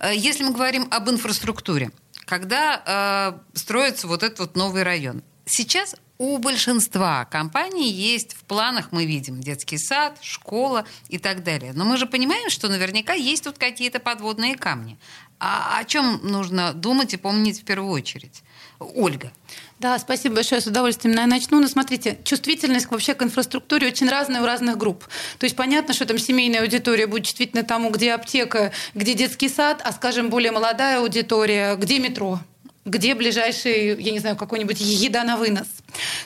Э, 0.00 0.12
если 0.14 0.42
мы 0.42 0.52
говорим 0.52 0.88
об 0.90 1.08
инфраструктуре, 1.08 1.90
когда 2.24 3.36
э, 3.54 3.56
строится 3.58 4.08
вот 4.08 4.22
этот 4.22 4.38
вот 4.40 4.56
новый 4.56 4.82
район, 4.82 5.22
сейчас 5.46 5.94
у 6.22 6.38
большинства 6.38 7.24
компаний 7.24 7.90
есть 7.90 8.34
в 8.34 8.44
планах, 8.44 8.92
мы 8.92 9.06
видим, 9.06 9.40
детский 9.40 9.76
сад, 9.76 10.18
школа 10.22 10.84
и 11.08 11.18
так 11.18 11.42
далее. 11.42 11.72
Но 11.74 11.84
мы 11.84 11.96
же 11.96 12.06
понимаем, 12.06 12.48
что 12.48 12.68
наверняка 12.68 13.12
есть 13.12 13.42
тут 13.42 13.58
какие-то 13.58 13.98
подводные 13.98 14.54
камни. 14.54 15.00
А 15.40 15.80
о 15.80 15.84
чем 15.84 16.20
нужно 16.22 16.74
думать 16.74 17.12
и 17.12 17.16
помнить 17.16 17.62
в 17.62 17.64
первую 17.64 17.90
очередь? 17.90 18.44
Ольга. 18.78 19.32
Да, 19.80 19.98
спасибо 19.98 20.36
большое, 20.36 20.60
с 20.60 20.66
удовольствием 20.68 21.16
я 21.16 21.26
начну. 21.26 21.56
Но 21.56 21.62
ну, 21.62 21.68
смотрите, 21.68 22.16
чувствительность 22.22 22.88
вообще 22.88 23.14
к 23.14 23.22
инфраструктуре 23.24 23.88
очень 23.88 24.08
разная 24.08 24.42
у 24.42 24.46
разных 24.46 24.78
групп. 24.78 25.08
То 25.40 25.44
есть 25.44 25.56
понятно, 25.56 25.92
что 25.92 26.06
там 26.06 26.18
семейная 26.18 26.60
аудитория 26.60 27.08
будет 27.08 27.24
чувствительна 27.24 27.64
тому, 27.64 27.90
где 27.90 28.12
аптека, 28.12 28.70
где 28.94 29.14
детский 29.14 29.48
сад, 29.48 29.82
а, 29.84 29.90
скажем, 29.90 30.30
более 30.30 30.52
молодая 30.52 31.00
аудитория, 31.00 31.74
где 31.74 31.98
метро 31.98 32.38
где 32.84 33.14
ближайший, 33.14 34.00
я 34.00 34.12
не 34.12 34.18
знаю, 34.18 34.36
какой-нибудь 34.36 34.80
еда 34.80 35.24
на 35.24 35.36
вынос. 35.36 35.68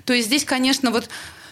То 0.04 0.12
есть 0.12 0.28
здесь, 0.28 0.44
конечно, 0.44 0.90
вот 0.90 1.08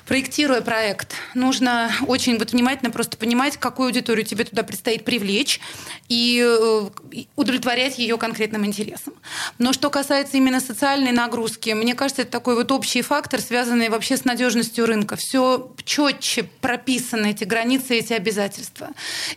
проектируя 0.07 0.61
проект, 0.61 1.15
нужно 1.35 1.91
очень 2.07 2.39
вот 2.39 2.53
внимательно 2.53 2.91
просто 2.91 3.17
понимать, 3.17 3.57
какую 3.57 3.87
аудиторию 3.87 4.25
тебе 4.25 4.45
туда 4.45 4.63
предстоит 4.63 5.05
привлечь 5.05 5.61
и 6.09 6.43
э, 6.45 7.25
удовлетворять 7.37 7.99
ее 7.99 8.19
конкретным 8.19 8.67
интересам. 8.67 9.15
Но 9.59 9.73
что 9.73 9.91
касается 9.91 10.37
именно 10.37 10.61
социальной 10.61 11.13
нагрузки, 11.13 11.71
мне 11.71 11.95
кажется, 11.95 12.23
это 12.23 12.31
такой 12.31 12.55
вот 12.55 12.71
общий 12.73 13.03
фактор, 13.03 13.41
связанный 13.41 13.89
вообще 13.89 14.17
с 14.17 14.25
надежностью 14.25 14.87
рынка. 14.87 15.17
Все 15.17 15.73
четче 15.85 16.45
прописаны 16.61 17.31
эти 17.31 17.45
границы, 17.45 17.99
эти 17.99 18.13
обязательства. 18.13 18.89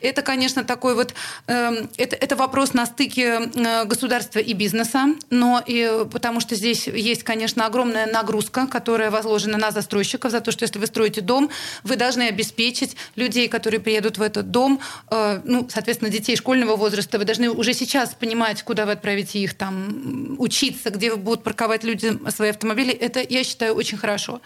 Это, 0.02 0.22
конечно, 0.22 0.64
такой 0.64 0.96
вот 0.96 1.14
э, 1.48 1.88
это, 1.98 2.16
это 2.16 2.36
вопрос 2.36 2.74
на 2.74 2.86
стыке 2.86 3.50
э, 3.54 3.86
государства 3.86 4.40
и 4.40 4.54
бизнеса, 4.54 5.08
но 5.30 5.64
и 5.66 6.06
потому 6.12 6.42
что 6.42 6.56
здесь 6.56 6.88
есть, 6.88 7.24
конечно, 7.24 7.66
огромная 7.66 8.06
нагрузка, 8.06 8.68
которая 8.68 9.12
возложена 9.12 9.58
на 9.58 9.72
застройщиков 9.72 10.32
за 10.32 10.42
то, 10.42 10.52
что 10.58 10.66
если 10.66 10.80
вы 10.80 10.88
строите 10.88 11.22
дом, 11.22 11.50
вы 11.84 11.96
должны 11.96 12.24
обеспечить 12.24 12.96
людей, 13.16 13.48
которые 13.48 13.80
приедут 13.80 14.18
в 14.18 14.22
этот 14.22 14.52
дом, 14.52 14.82
э, 15.12 15.42
ну, 15.44 15.68
соответственно, 15.70 16.12
детей 16.12 16.36
школьного 16.36 16.76
возраста, 16.76 17.20
вы 17.20 17.26
должны 17.26 17.50
уже 17.50 17.74
сейчас 17.74 18.14
понимать, 18.14 18.64
куда 18.64 18.86
вы 18.86 18.94
отправите 18.94 19.40
их 19.40 19.54
там 19.54 20.36
учиться, 20.38 20.90
где 20.90 21.16
будут 21.16 21.44
парковать 21.44 21.84
люди 21.84 22.18
свои 22.30 22.50
автомобили. 22.50 22.92
Это, 22.92 23.22
я 23.28 23.44
считаю, 23.44 23.76
очень 23.76 23.98
хорошо. 23.98 24.42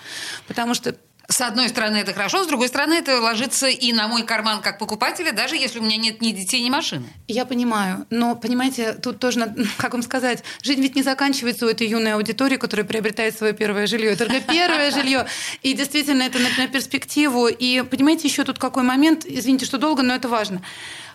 Потому 0.48 0.74
что 0.74 0.96
С 1.32 1.40
одной 1.40 1.70
стороны, 1.70 1.96
это 1.96 2.14
хорошо, 2.14 2.44
с 2.44 2.48
другой 2.48 2.68
стороны, 2.68 2.96
это 2.96 3.22
ложится 3.22 3.68
и 3.68 3.94
на 3.94 4.10
мой 4.10 4.24
карман 4.24 4.62
как 4.62 4.78
покупателя, 4.78 5.32
даже 5.32 5.56
если 5.56 5.80
у 5.80 5.82
меня 5.82 5.96
нет 5.96 6.22
ни 6.22 6.32
детей, 6.32 6.62
ни 6.62 6.70
машины. 6.70 7.06
Я 7.30 7.46
понимаю, 7.46 8.06
но, 8.10 8.36
понимаете, 8.36 8.94
тут 8.94 9.20
тоже, 9.20 9.40
как 9.78 9.94
вам 9.94 10.02
сказать, 10.04 10.44
жизнь 10.62 10.82
ведь 10.82 10.96
не 10.96 11.04
заканчивается 11.04 11.66
у 11.66 11.70
этой 11.70 11.88
юной 11.88 12.16
аудитории, 12.16 12.58
которая 12.58 12.86
приобретает 12.86 13.38
свое 13.38 13.54
первое 13.54 13.88
жилье. 13.88 14.12
Это 14.12 14.26
только 14.26 14.42
первое 14.42 14.92
жилье. 14.92 15.26
И 15.62 15.74
действительно, 15.74 16.24
это 16.24 16.38
на 16.40 16.68
перспективу. 16.68 17.48
И 17.48 17.82
понимаете, 17.84 18.28
еще 18.28 18.44
тут 18.44 18.60
какой 18.60 18.84
момент, 18.84 19.26
извините, 19.26 19.66
что 19.66 19.78
долго, 19.78 20.04
но 20.04 20.14
это 20.14 20.28
важно 20.28 20.62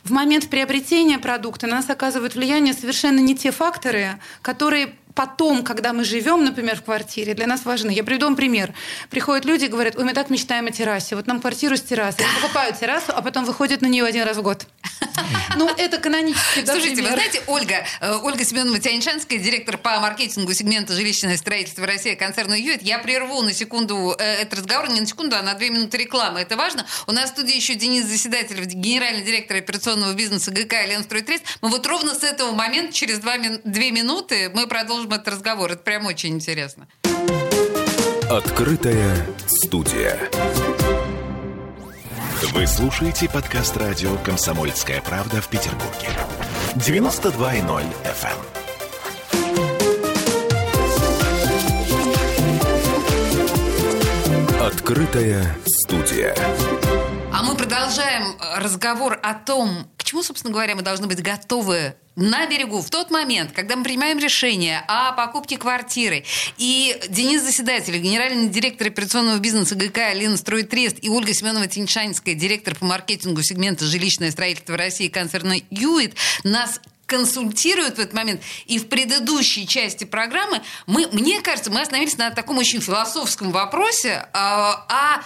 в 0.06 0.10
момент 0.10 0.48
приобретения 0.48 1.18
продукта 1.18 1.66
на 1.66 1.76
нас 1.76 1.90
оказывают 1.90 2.36
влияние 2.36 2.74
совершенно 2.74 3.18
не 3.18 3.34
те 3.34 3.50
факторы, 3.50 4.18
которые 4.40 4.94
потом, 5.16 5.64
когда 5.64 5.92
мы 5.92 6.04
живем, 6.04 6.44
например, 6.44 6.76
в 6.76 6.84
квартире, 6.84 7.34
для 7.34 7.46
нас 7.46 7.64
важны. 7.64 7.90
Я 7.90 8.04
приведу 8.04 8.26
вам 8.26 8.36
пример. 8.36 8.72
Приходят 9.10 9.44
люди 9.44 9.64
и 9.64 9.68
говорят, 9.68 9.96
ой, 9.96 10.04
мы 10.04 10.12
так 10.12 10.30
мечтаем 10.30 10.66
о 10.66 10.70
террасе. 10.70 11.16
Вот 11.16 11.26
нам 11.26 11.40
квартиру 11.40 11.76
с 11.76 11.82
террасой. 11.82 12.26
Покупают 12.40 12.78
террасу, 12.78 13.12
а 13.16 13.22
потом 13.22 13.44
выходят 13.44 13.80
на 13.80 13.86
нее 13.86 14.04
один 14.04 14.24
раз 14.24 14.36
в 14.36 14.42
год. 14.42 14.66
Ну, 15.56 15.70
это 15.74 15.96
канонический 15.98 16.62
да, 16.62 16.72
Слушайте, 16.72 16.96
пример. 16.96 17.12
вы 17.12 17.16
знаете, 17.16 17.42
Ольга, 17.46 17.86
э, 18.00 18.18
Ольга 18.22 18.44
Семенова 18.44 18.78
Тяньшанская, 18.78 19.38
директор 19.38 19.78
по 19.78 19.98
маркетингу 20.00 20.52
сегмента 20.52 20.92
жилищное 20.92 21.36
строительство 21.38 21.86
России 21.86 22.14
концерна 22.14 22.52
«Юит». 22.52 22.82
Я 22.82 22.98
прерву 22.98 23.40
на 23.40 23.54
секунду 23.54 24.14
э, 24.18 24.22
этот 24.22 24.60
разговор, 24.60 24.90
не 24.90 25.00
на 25.00 25.06
секунду, 25.06 25.34
а 25.34 25.42
на 25.42 25.54
две 25.54 25.70
минуты 25.70 25.96
рекламы. 25.96 26.40
Это 26.40 26.56
важно. 26.56 26.86
У 27.06 27.12
нас 27.12 27.30
в 27.30 27.32
студии 27.32 27.56
еще 27.56 27.74
Денис 27.74 28.04
Заседатель, 28.04 28.62
генеральный 28.66 29.22
директор 29.22 29.56
операционного 29.56 29.95
бизнеса 30.14 30.50
ГК 30.50 30.86
«Ленстройтрейд». 30.86 31.42
Мы 31.62 31.70
вот 31.70 31.86
ровно 31.86 32.14
с 32.14 32.22
этого 32.22 32.52
момента, 32.52 32.92
через 32.92 33.18
два, 33.18 33.36
две 33.64 33.90
минуты, 33.90 34.50
мы 34.54 34.66
продолжим 34.66 35.12
этот 35.12 35.28
разговор. 35.28 35.72
Это 35.72 35.82
прям 35.82 36.06
очень 36.06 36.34
интересно. 36.34 36.86
Открытая 38.28 39.16
студия. 39.46 40.18
Вы 42.52 42.66
слушаете 42.66 43.28
подкаст 43.28 43.76
радио 43.76 44.16
«Комсомольская 44.18 45.00
правда» 45.00 45.40
в 45.40 45.48
Петербурге. 45.48 46.08
92.0 46.74 47.84
FM. 48.04 48.30
Эм. 48.32 48.66
Открытая 54.60 55.56
студия. 55.66 56.34
А 57.38 57.42
мы 57.42 57.54
продолжаем 57.54 58.34
разговор 58.54 59.20
о 59.22 59.34
том, 59.34 59.86
к 59.98 60.04
чему, 60.04 60.22
собственно 60.22 60.54
говоря, 60.54 60.74
мы 60.74 60.80
должны 60.80 61.06
быть 61.06 61.20
готовы 61.20 61.94
на 62.14 62.46
берегу 62.46 62.80
в 62.80 62.88
тот 62.88 63.10
момент, 63.10 63.52
когда 63.52 63.76
мы 63.76 63.84
принимаем 63.84 64.18
решение 64.18 64.82
о 64.88 65.12
покупке 65.12 65.58
квартиры, 65.58 66.24
и 66.56 66.98
Денис 67.10 67.42
Заседатель, 67.42 67.98
генеральный 67.98 68.48
директор 68.48 68.86
операционного 68.86 69.36
бизнеса 69.38 69.74
ГК 69.74 70.06
«Алина 70.06 70.38
Стройтрест» 70.38 70.96
и 71.02 71.10
Ольга 71.10 71.34
Семенова 71.34 71.66
Тиньшанская, 71.66 72.34
директор 72.34 72.74
по 72.74 72.86
маркетингу 72.86 73.42
сегмента 73.42 73.84
«Жилищное 73.84 74.30
строительство 74.30 74.78
России» 74.78 75.08
концерна 75.08 75.56
«Юит», 75.68 76.14
нас 76.42 76.80
консультируют 77.04 77.96
в 77.96 78.00
этот 78.00 78.14
момент. 78.14 78.40
И 78.66 78.78
в 78.78 78.88
предыдущей 78.88 79.66
части 79.66 80.04
программы 80.04 80.60
мы, 80.86 81.06
мне 81.12 81.40
кажется, 81.40 81.70
мы 81.70 81.80
остановились 81.80 82.18
на 82.18 82.30
таком 82.30 82.58
очень 82.58 82.80
философском 82.80 83.52
вопросе 83.52 84.26
э, 84.32 84.38
о 84.38 85.22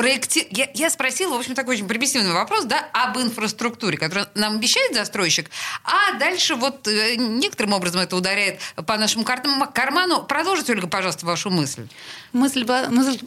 проекти... 0.00 0.46
я, 0.50 0.68
я 0.72 0.88
спросила, 0.88 1.36
в 1.36 1.38
общем, 1.38 1.54
такой 1.54 1.74
очень 1.74 1.86
примитивный 1.86 2.32
вопрос, 2.32 2.64
да, 2.64 2.88
об 2.92 3.18
инфраструктуре, 3.18 3.98
которую 3.98 4.26
нам 4.34 4.56
обещает 4.56 4.94
застройщик, 4.94 5.50
а 5.84 6.18
дальше 6.18 6.54
вот 6.54 6.88
э, 6.88 7.16
некоторым 7.16 7.74
образом 7.74 8.00
это 8.00 8.16
ударяет 8.16 8.60
по 8.86 8.96
нашему 8.96 9.24
карману. 9.24 10.22
Продолжите, 10.22 10.72
Ольга, 10.72 10.86
пожалуйста, 10.86 11.26
вашу 11.26 11.50
мысль. 11.50 11.86
Мысль, 12.32 12.64
мысль 12.64 13.18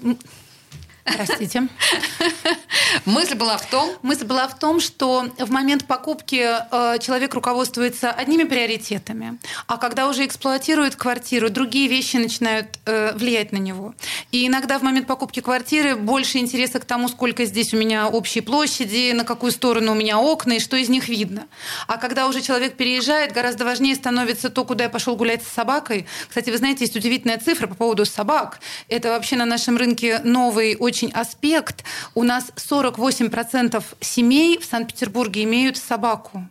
Простите. 1.03 1.67
Мысль 3.05 3.35
была 3.35 3.57
в 3.57 3.69
том? 3.69 3.89
Мысль 4.01 4.25
была 4.25 4.47
в 4.47 4.57
том, 4.57 4.79
что 4.79 5.25
в 5.37 5.51
момент 5.51 5.85
покупки 5.85 6.45
э, 6.45 6.99
человек 6.99 7.33
руководствуется 7.33 8.11
одними 8.11 8.43
приоритетами, 8.43 9.37
а 9.67 9.77
когда 9.77 10.07
уже 10.07 10.25
эксплуатирует 10.25 10.95
квартиру, 10.95 11.49
другие 11.49 11.87
вещи 11.87 12.17
начинают 12.17 12.67
э, 12.85 13.13
влиять 13.15 13.51
на 13.51 13.57
него. 13.57 13.93
И 14.31 14.47
иногда 14.47 14.79
в 14.79 14.83
момент 14.83 15.07
покупки 15.07 15.41
квартиры 15.41 15.95
больше 15.95 16.37
интереса 16.37 16.79
к 16.79 16.85
тому, 16.85 17.09
сколько 17.09 17.45
здесь 17.45 17.73
у 17.73 17.77
меня 17.77 18.07
общей 18.07 18.41
площади, 18.41 19.11
на 19.11 19.25
какую 19.25 19.51
сторону 19.51 19.91
у 19.91 19.95
меня 19.95 20.19
окна 20.19 20.53
и 20.53 20.59
что 20.59 20.77
из 20.77 20.87
них 20.87 21.09
видно. 21.09 21.47
А 21.87 21.97
когда 21.97 22.27
уже 22.27 22.41
человек 22.41 22.77
переезжает, 22.77 23.33
гораздо 23.33 23.65
важнее 23.65 23.95
становится 23.95 24.49
то, 24.49 24.63
куда 24.63 24.85
я 24.85 24.89
пошел 24.89 25.15
гулять 25.15 25.43
с 25.43 25.47
собакой. 25.51 26.07
Кстати, 26.27 26.49
вы 26.49 26.57
знаете, 26.57 26.85
есть 26.85 26.95
удивительная 26.95 27.39
цифра 27.39 27.67
по 27.67 27.75
поводу 27.75 28.05
собак. 28.05 28.59
Это 28.87 29.09
вообще 29.09 29.35
на 29.35 29.45
нашем 29.45 29.77
рынке 29.77 30.21
новый, 30.23 30.77
очень 30.79 30.92
очень 30.93 31.11
аспект. 31.11 31.83
У 32.13 32.21
нас 32.21 32.51
48% 32.55 33.83
семей 33.99 34.59
в 34.59 34.65
Санкт-Петербурге 34.65 35.43
имеют 35.43 35.77
собаку. 35.77 36.47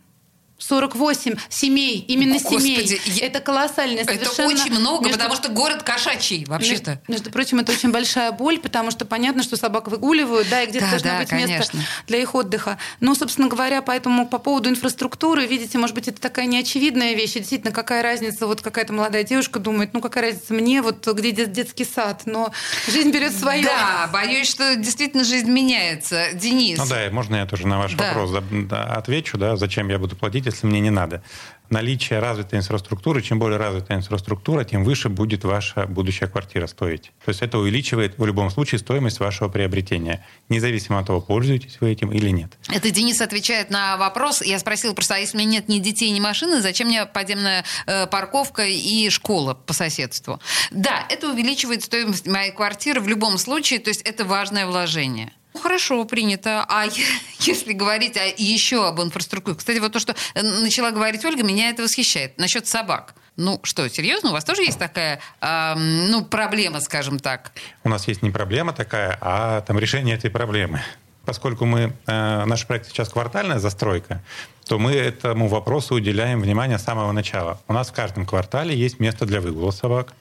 48 0.67 1.35
семей, 1.49 1.99
именно 2.07 2.33
Господи, 2.33 2.61
семей. 2.61 3.01
Я... 3.05 3.27
Это 3.27 3.39
колоссальное 3.39 4.03
совершенно... 4.05 4.31
Это 4.31 4.45
очень 4.47 4.79
много, 4.79 5.05
между... 5.05 5.19
потому 5.19 5.35
что 5.35 5.49
город 5.49 5.83
кошачий 5.83 6.45
вообще-то. 6.45 6.91
Между, 6.91 7.11
между 7.11 7.31
прочим, 7.31 7.59
это 7.59 7.71
очень 7.71 7.91
большая 7.91 8.31
боль, 8.31 8.59
потому 8.59 8.91
что 8.91 9.05
понятно, 9.05 9.43
что 9.43 9.57
собак 9.57 9.87
выгуливают, 9.87 10.47
да, 10.49 10.63
и 10.63 10.67
где-то 10.67 10.85
да, 10.85 10.91
должно 10.91 11.09
да, 11.09 11.19
быть 11.19 11.29
конечно. 11.29 11.57
место 11.57 11.77
для 12.07 12.17
их 12.19 12.35
отдыха. 12.35 12.77
Но, 12.99 13.13
собственно 13.15 13.47
говоря, 13.47 13.81
поэтому 13.81 14.27
по 14.27 14.39
поводу 14.39 14.69
инфраструктуры, 14.69 15.45
видите, 15.45 15.77
может 15.77 15.95
быть, 15.95 16.07
это 16.07 16.21
такая 16.21 16.45
неочевидная 16.45 17.13
вещь. 17.13 17.33
действительно, 17.33 17.71
какая 17.71 18.01
разница, 18.01 18.47
вот 18.47 18.61
какая-то 18.61 18.93
молодая 18.93 19.23
девушка 19.23 19.59
думает, 19.59 19.93
ну 19.93 20.01
какая 20.01 20.31
разница 20.31 20.53
мне, 20.53 20.81
вот 20.81 21.05
где 21.07 21.45
детский 21.45 21.85
сад, 21.85 22.21
но 22.25 22.53
жизнь 22.87 23.11
берет 23.11 23.33
свое. 23.33 23.63
Да, 23.63 24.09
боюсь, 24.11 24.49
что 24.49 24.75
действительно 24.75 25.23
жизнь 25.23 25.49
меняется. 25.49 26.27
Денис. 26.33 26.77
Ну 26.77 26.85
да, 26.87 27.09
можно 27.11 27.35
я 27.35 27.45
тоже 27.45 27.67
на 27.67 27.79
ваш 27.79 27.93
да. 27.93 28.13
вопрос 28.13 28.43
отвечу, 28.71 29.37
да, 29.37 29.55
зачем 29.55 29.89
я 29.89 29.99
буду 29.99 30.15
платить, 30.15 30.47
если 30.53 30.67
мне 30.67 30.79
не 30.79 30.89
надо. 30.89 31.23
Наличие 31.69 32.19
развитой 32.19 32.59
инфраструктуры, 32.59 33.23
чем 33.23 33.39
более 33.39 33.57
развитая 33.57 33.97
инфраструктура, 33.97 34.63
тем 34.63 34.83
выше 34.83 35.09
будет 35.09 35.43
ваша 35.43 35.87
будущая 35.87 36.29
квартира 36.29 36.67
стоить. 36.67 37.11
То 37.25 37.29
есть 37.29 37.41
это 37.41 37.57
увеличивает 37.57 38.17
в 38.17 38.25
любом 38.25 38.51
случае 38.51 38.77
стоимость 38.77 39.19
вашего 39.19 39.49
приобретения, 39.49 40.23
независимо 40.49 40.99
от 40.99 41.07
того, 41.07 41.19
пользуетесь 41.19 41.77
вы 41.81 41.91
этим 41.91 42.11
или 42.11 42.29
нет. 42.29 42.51
Это 42.69 42.91
Денис 42.91 43.19
отвечает 43.21 43.71
на 43.71 43.97
вопрос. 43.97 44.43
Я 44.43 44.59
спросила 44.59 44.93
просто, 44.93 45.15
а 45.15 45.17
если 45.17 45.35
у 45.35 45.39
меня 45.39 45.49
нет 45.49 45.67
ни 45.67 45.79
детей, 45.79 46.11
ни 46.11 46.19
машины, 46.19 46.61
зачем 46.61 46.89
мне 46.89 47.07
подземная 47.07 47.65
э, 47.87 48.05
парковка 48.05 48.67
и 48.67 49.09
школа 49.09 49.55
по 49.55 49.73
соседству? 49.73 50.39
Да, 50.69 51.07
это 51.09 51.29
увеличивает 51.31 51.83
стоимость 51.83 52.27
моей 52.27 52.51
квартиры 52.51 53.01
в 53.01 53.07
любом 53.07 53.39
случае, 53.39 53.79
то 53.79 53.89
есть 53.89 54.03
это 54.03 54.25
важное 54.25 54.67
вложение. 54.67 55.33
Хорошо, 55.61 56.03
принято. 56.05 56.65
А 56.67 56.85
если 57.39 57.73
говорить 57.73 58.17
а 58.17 58.25
еще 58.37 58.87
об 58.87 59.01
инфраструктуре? 59.01 59.57
Кстати, 59.57 59.79
вот 59.79 59.93
то, 59.93 59.99
что 59.99 60.15
э, 60.33 60.41
начала 60.41 60.91
говорить 60.91 61.23
Ольга, 61.25 61.43
меня 61.43 61.69
это 61.69 61.83
восхищает. 61.83 62.37
Насчет 62.37 62.67
собак. 62.67 63.15
Ну 63.35 63.59
что, 63.63 63.87
серьезно? 63.89 64.29
У 64.29 64.33
вас 64.33 64.45
тоже 64.45 64.63
есть 64.63 64.79
такая, 64.79 65.19
э, 65.41 65.73
ну, 65.75 66.23
проблема, 66.23 66.79
скажем 66.81 67.19
так? 67.19 67.51
У 67.83 67.89
нас 67.89 68.07
есть 68.07 68.21
не 68.21 68.29
проблема 68.29 68.73
такая, 68.73 69.17
а 69.21 69.61
там 69.61 69.79
решение 69.79 70.15
этой 70.15 70.29
проблемы. 70.29 70.81
Поскольку 71.25 71.65
мы, 71.65 71.93
э, 72.05 72.45
наш 72.45 72.67
проект 72.67 72.87
сейчас 72.87 73.09
квартальная 73.09 73.59
застройка, 73.59 74.21
то 74.65 74.77
мы 74.77 74.91
этому 74.93 75.47
вопросу 75.47 75.95
уделяем 75.95 76.41
внимание 76.41 76.77
с 76.77 76.83
самого 76.83 77.11
начала. 77.11 77.59
У 77.67 77.73
нас 77.73 77.89
в 77.89 77.93
каждом 77.93 78.25
квартале 78.25 78.75
есть 78.75 78.99
место 78.99 79.25
для 79.25 79.39
выгула 79.39 79.71
собак. 79.71 80.13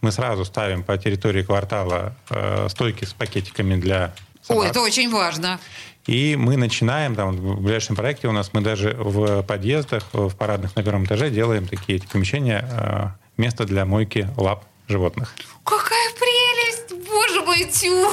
Мы 0.00 0.12
сразу 0.12 0.44
ставим 0.44 0.82
по 0.82 0.96
территории 0.98 1.42
квартала 1.42 2.16
э, 2.30 2.68
стойки 2.70 3.04
с 3.04 3.12
пакетиками 3.12 3.76
для 3.76 4.14
собак. 4.46 4.64
Ой, 4.64 4.70
это 4.70 4.80
очень 4.80 5.10
важно. 5.10 5.58
И 6.06 6.36
мы 6.36 6.56
начинаем, 6.56 7.16
там, 7.16 7.36
в 7.36 7.60
ближайшем 7.60 7.96
проекте 7.96 8.28
у 8.28 8.32
нас 8.32 8.50
мы 8.52 8.60
даже 8.60 8.96
в 8.98 9.42
подъездах, 9.42 10.04
в 10.12 10.34
парадных 10.36 10.76
на 10.76 10.84
первом 10.84 11.04
этаже 11.04 11.30
делаем 11.30 11.66
такие 11.66 11.98
эти 11.98 12.06
помещения, 12.06 12.64
э, 12.70 13.06
место 13.36 13.64
для 13.64 13.84
мойки 13.84 14.28
лап 14.36 14.64
животных. 14.86 15.34
Какая 15.64 16.10
прелесть! 16.14 17.08
Боже 17.10 17.42
мой, 17.42 17.64
тю! 17.64 18.12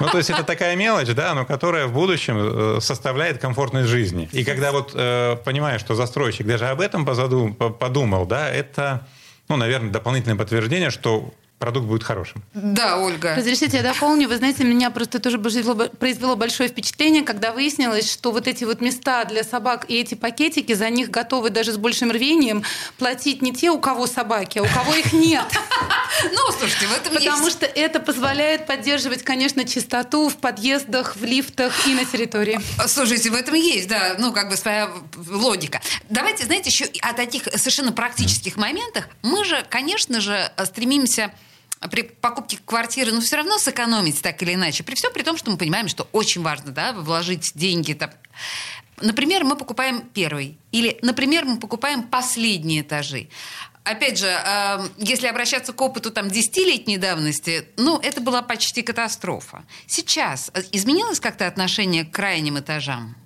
Ну, 0.00 0.08
то 0.08 0.18
есть 0.18 0.30
это 0.30 0.44
такая 0.44 0.76
мелочь, 0.76 1.08
да, 1.08 1.34
но 1.34 1.44
которая 1.44 1.86
в 1.86 1.92
будущем 1.92 2.36
э, 2.38 2.80
составляет 2.80 3.40
комфортность 3.40 3.88
жизни. 3.88 4.28
И 4.32 4.44
когда 4.44 4.70
вот 4.70 4.92
э, 4.94 5.36
понимаешь, 5.44 5.80
что 5.80 5.94
застройщик 5.94 6.46
даже 6.46 6.68
об 6.68 6.80
этом 6.80 7.04
подумал, 7.04 8.26
да, 8.26 8.48
это, 8.48 9.08
ну, 9.48 9.56
наверное, 9.56 9.90
дополнительное 9.90 10.36
подтверждение, 10.36 10.90
что 10.90 11.32
продукт 11.58 11.86
будет 11.86 12.04
хорошим. 12.04 12.42
Да, 12.54 12.98
Ольга. 12.98 13.34
Разрешите, 13.36 13.78
я 13.78 13.82
дополню. 13.82 14.28
Вы 14.28 14.36
знаете, 14.36 14.64
меня 14.64 14.90
просто 14.90 15.18
тоже 15.18 15.38
произвело 15.38 16.36
большое 16.36 16.68
впечатление, 16.68 17.22
когда 17.22 17.52
выяснилось, 17.52 18.10
что 18.10 18.32
вот 18.32 18.46
эти 18.46 18.64
вот 18.64 18.80
места 18.80 19.24
для 19.24 19.44
собак 19.44 19.86
и 19.88 19.96
эти 19.96 20.14
пакетики, 20.14 20.72
за 20.72 20.88
них 20.90 21.10
готовы 21.10 21.50
даже 21.50 21.72
с 21.72 21.76
большим 21.76 22.10
рвением 22.10 22.62
платить 22.96 23.42
не 23.42 23.52
те, 23.52 23.70
у 23.70 23.80
кого 23.80 24.06
собаки, 24.06 24.58
а 24.58 24.62
у 24.62 24.66
кого 24.66 24.94
их 24.94 25.12
нет. 25.12 25.44
Ну, 26.32 26.52
слушайте, 26.58 26.86
в 26.86 26.92
этом 26.92 27.14
Потому 27.14 27.48
что 27.48 27.64
это 27.66 28.00
позволяет 28.00 28.66
поддерживать, 28.66 29.22
конечно, 29.22 29.64
чистоту 29.64 30.28
в 30.28 30.36
подъездах, 30.36 31.14
в 31.14 31.22
лифтах 31.22 31.86
и 31.86 31.94
на 31.94 32.04
территории. 32.04 32.58
Слушайте, 32.88 33.30
в 33.30 33.34
этом 33.34 33.54
есть, 33.54 33.88
да, 33.88 34.16
ну, 34.18 34.32
как 34.32 34.48
бы 34.48 34.56
своя 34.56 34.90
логика. 35.28 35.80
Давайте, 36.08 36.44
знаете, 36.44 36.70
еще 36.70 36.86
о 37.02 37.12
таких 37.12 37.44
совершенно 37.44 37.92
практических 37.92 38.56
моментах. 38.56 39.08
Мы 39.22 39.44
же, 39.44 39.64
конечно 39.68 40.20
же, 40.20 40.50
стремимся 40.64 41.30
при 41.90 42.02
покупке 42.02 42.58
квартиры, 42.64 43.12
ну, 43.12 43.20
все 43.20 43.36
равно 43.36 43.58
сэкономить 43.58 44.20
так 44.22 44.42
или 44.42 44.54
иначе. 44.54 44.82
При 44.82 44.94
всем 44.94 45.12
при 45.12 45.22
том, 45.22 45.36
что 45.36 45.50
мы 45.50 45.56
понимаем, 45.56 45.88
что 45.88 46.08
очень 46.12 46.42
важно, 46.42 46.72
да, 46.72 46.92
вложить 46.92 47.52
деньги. 47.54 47.92
Там. 47.92 48.10
Например, 49.00 49.44
мы 49.44 49.56
покупаем 49.56 50.02
первый. 50.02 50.58
Или, 50.72 50.98
например, 51.02 51.44
мы 51.44 51.58
покупаем 51.58 52.02
последние 52.02 52.80
этажи 52.80 53.28
опять 53.90 54.18
же, 54.18 54.26
э, 54.26 54.88
если 54.98 55.26
обращаться 55.26 55.72
к 55.72 55.80
опыту 55.80 56.10
там 56.10 56.28
10-летней 56.28 56.98
давности, 56.98 57.64
ну, 57.76 57.98
это 57.98 58.20
была 58.20 58.42
почти 58.42 58.82
катастрофа. 58.82 59.64
Сейчас 59.86 60.50
э, 60.54 60.62
изменилось 60.72 61.20
как-то 61.20 61.46
отношение 61.46 62.04
к 62.04 62.10
крайним 62.10 62.58
этажам? 62.58 63.16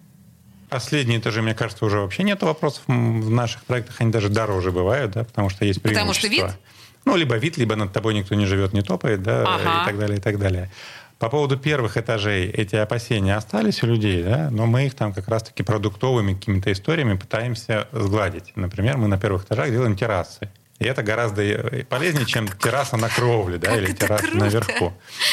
Последние 0.68 1.18
этажи, 1.18 1.42
мне 1.42 1.54
кажется, 1.54 1.84
уже 1.84 1.98
вообще 1.98 2.22
нет 2.22 2.42
вопросов. 2.42 2.82
В 2.86 3.30
наших 3.30 3.62
проектах 3.64 4.00
они 4.00 4.10
даже 4.10 4.28
дороже 4.30 4.72
бывают, 4.72 5.12
да, 5.12 5.24
потому 5.24 5.50
что 5.50 5.64
есть 5.64 5.82
преимущества. 5.82 6.06
Потому 6.06 6.14
что 6.14 6.28
вид? 6.28 6.71
Ну, 7.04 7.16
либо 7.16 7.36
вид, 7.36 7.56
либо 7.56 7.76
над 7.76 7.92
тобой 7.92 8.14
никто 8.14 8.34
не 8.34 8.46
живет, 8.46 8.72
не 8.72 8.82
топает, 8.82 9.22
да, 9.22 9.42
ага. 9.42 9.82
и 9.82 9.86
так 9.86 9.98
далее, 9.98 10.18
и 10.18 10.20
так 10.20 10.38
далее. 10.38 10.70
По 11.18 11.28
поводу 11.28 11.56
первых 11.56 11.96
этажей 11.96 12.46
эти 12.46 12.74
опасения 12.74 13.36
остались 13.36 13.82
у 13.84 13.86
людей, 13.86 14.24
да, 14.24 14.48
но 14.50 14.66
мы 14.66 14.86
их 14.86 14.94
там 14.94 15.12
как 15.12 15.28
раз-таки 15.28 15.62
продуктовыми 15.62 16.34
какими-то 16.34 16.72
историями 16.72 17.16
пытаемся 17.16 17.86
сгладить. 17.92 18.52
Например, 18.56 18.96
мы 18.96 19.06
на 19.06 19.18
первых 19.18 19.44
этажах 19.44 19.70
делаем 19.70 19.96
террасы. 19.96 20.50
И 20.80 20.84
это 20.84 21.04
гораздо 21.04 21.42
э, 21.42 21.84
полезнее, 21.84 22.26
чем 22.26 22.48
терраса 22.48 22.96
на 22.96 23.08
кровле, 23.08 23.58
да, 23.58 23.76
или 23.76 23.92
терраса 23.92 24.24
круто. 24.24 24.38
наверху. 24.38 24.92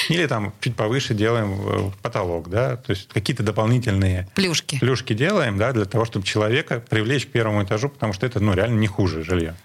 Или 0.10 0.28
там 0.28 0.54
чуть 0.62 0.76
повыше 0.76 1.16
делаем 1.16 1.60
э, 1.60 1.92
потолок, 2.04 2.50
да, 2.52 2.76
то 2.76 2.92
есть 2.92 3.10
какие-то 3.12 3.42
дополнительные 3.42 4.28
плюшки. 4.36 4.78
плюшки 4.78 5.14
делаем, 5.14 5.58
да, 5.58 5.72
для 5.72 5.86
того, 5.86 6.06
чтобы 6.06 6.24
человека 6.24 6.84
привлечь 6.88 7.26
к 7.26 7.32
первому 7.32 7.64
этажу, 7.64 7.90
потому 7.90 8.14
что 8.14 8.28
это, 8.28 8.40
ну, 8.40 8.54
реально 8.54 8.78
не 8.78 8.88
хуже 8.88 9.24
жилье. 9.24 9.56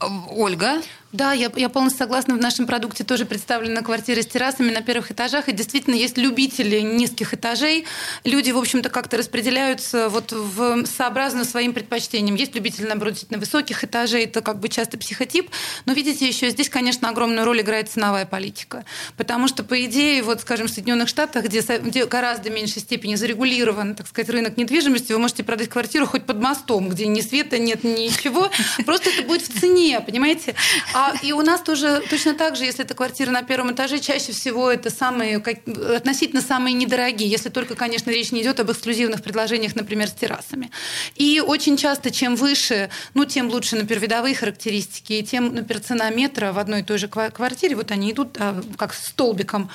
Ольга? 0.00 0.80
Да, 1.12 1.32
я, 1.32 1.50
я 1.54 1.68
полностью 1.68 1.98
согласна. 1.98 2.34
В 2.34 2.40
нашем 2.40 2.66
продукте 2.66 3.04
тоже 3.04 3.26
представлены 3.26 3.80
квартиры 3.82 4.22
с 4.22 4.26
террасами 4.26 4.72
на 4.72 4.82
первых 4.82 5.12
этажах. 5.12 5.48
И 5.48 5.52
действительно 5.52 5.94
есть 5.94 6.18
любители 6.18 6.80
низких 6.80 7.32
этажей. 7.32 7.86
Люди, 8.24 8.50
в 8.50 8.58
общем-то, 8.58 8.90
как-то 8.90 9.16
распределяются 9.16 10.08
вот 10.08 10.32
в, 10.32 10.84
сообразно 10.84 11.44
своим 11.44 11.72
предпочтениям. 11.74 12.34
Есть 12.34 12.56
любители, 12.56 12.86
наоборот, 12.86 13.14
действительно 13.14 13.38
высоких 13.38 13.84
этажей. 13.84 14.24
Это 14.24 14.42
как 14.42 14.58
бы 14.58 14.68
часто 14.68 14.98
психотип. 14.98 15.50
Но 15.84 15.92
видите, 15.92 16.26
еще 16.26 16.50
здесь, 16.50 16.68
конечно, 16.68 17.08
огромную 17.08 17.44
роль 17.44 17.60
играет 17.60 17.88
ценовая 17.88 18.26
политика. 18.26 18.84
Потому 19.16 19.46
что, 19.46 19.62
по 19.62 19.84
идее, 19.84 20.24
вот, 20.24 20.40
скажем, 20.40 20.66
в 20.66 20.70
Соединенных 20.70 21.08
Штатах, 21.08 21.44
где, 21.44 21.60
где 21.60 22.06
гораздо 22.06 22.50
меньшей 22.50 22.82
степени 22.82 23.14
зарегулирован, 23.14 23.94
так 23.94 24.08
сказать, 24.08 24.28
рынок 24.28 24.56
недвижимости, 24.56 25.12
вы 25.12 25.20
можете 25.20 25.44
продать 25.44 25.68
квартиру 25.68 26.04
хоть 26.04 26.26
под 26.26 26.40
мостом, 26.40 26.88
где 26.88 27.06
ни 27.06 27.20
света 27.20 27.58
нет, 27.58 27.84
ничего. 27.84 28.50
Просто 28.84 29.10
это 29.10 29.22
будет 29.22 29.42
в 29.42 29.60
цене, 29.60 30.00
понимаете? 30.00 30.56
А 30.92 31.05
и 31.22 31.32
у 31.32 31.42
нас 31.42 31.60
тоже 31.62 32.02
точно 32.10 32.34
так 32.34 32.56
же, 32.56 32.64
если 32.64 32.84
это 32.84 32.94
квартира 32.94 33.30
на 33.30 33.42
первом 33.42 33.72
этаже, 33.72 33.98
чаще 33.98 34.32
всего 34.32 34.70
это 34.70 34.90
самые, 34.90 35.40
как, 35.40 35.58
относительно 35.68 36.40
самые 36.40 36.74
недорогие, 36.74 37.28
если 37.28 37.48
только, 37.48 37.74
конечно, 37.74 38.10
речь 38.10 38.32
не 38.32 38.42
идет 38.42 38.60
об 38.60 38.70
эксклюзивных 38.70 39.22
предложениях, 39.22 39.74
например, 39.74 40.08
с 40.08 40.12
террасами. 40.12 40.70
И 41.16 41.40
очень 41.40 41.76
часто, 41.76 42.10
чем 42.10 42.36
выше, 42.36 42.90
ну, 43.14 43.24
тем 43.24 43.48
лучше, 43.48 43.76
например, 43.76 44.02
видовые 44.02 44.34
характеристики, 44.34 45.14
и 45.14 45.22
тем, 45.22 45.54
например, 45.54 45.82
цена 45.82 46.10
метра 46.10 46.52
в 46.52 46.58
одной 46.58 46.80
и 46.80 46.82
той 46.82 46.98
же 46.98 47.08
квартире, 47.08 47.76
вот 47.76 47.90
они 47.90 48.12
идут 48.12 48.36
а, 48.38 48.62
как 48.76 48.94
столбиком, 48.94 49.70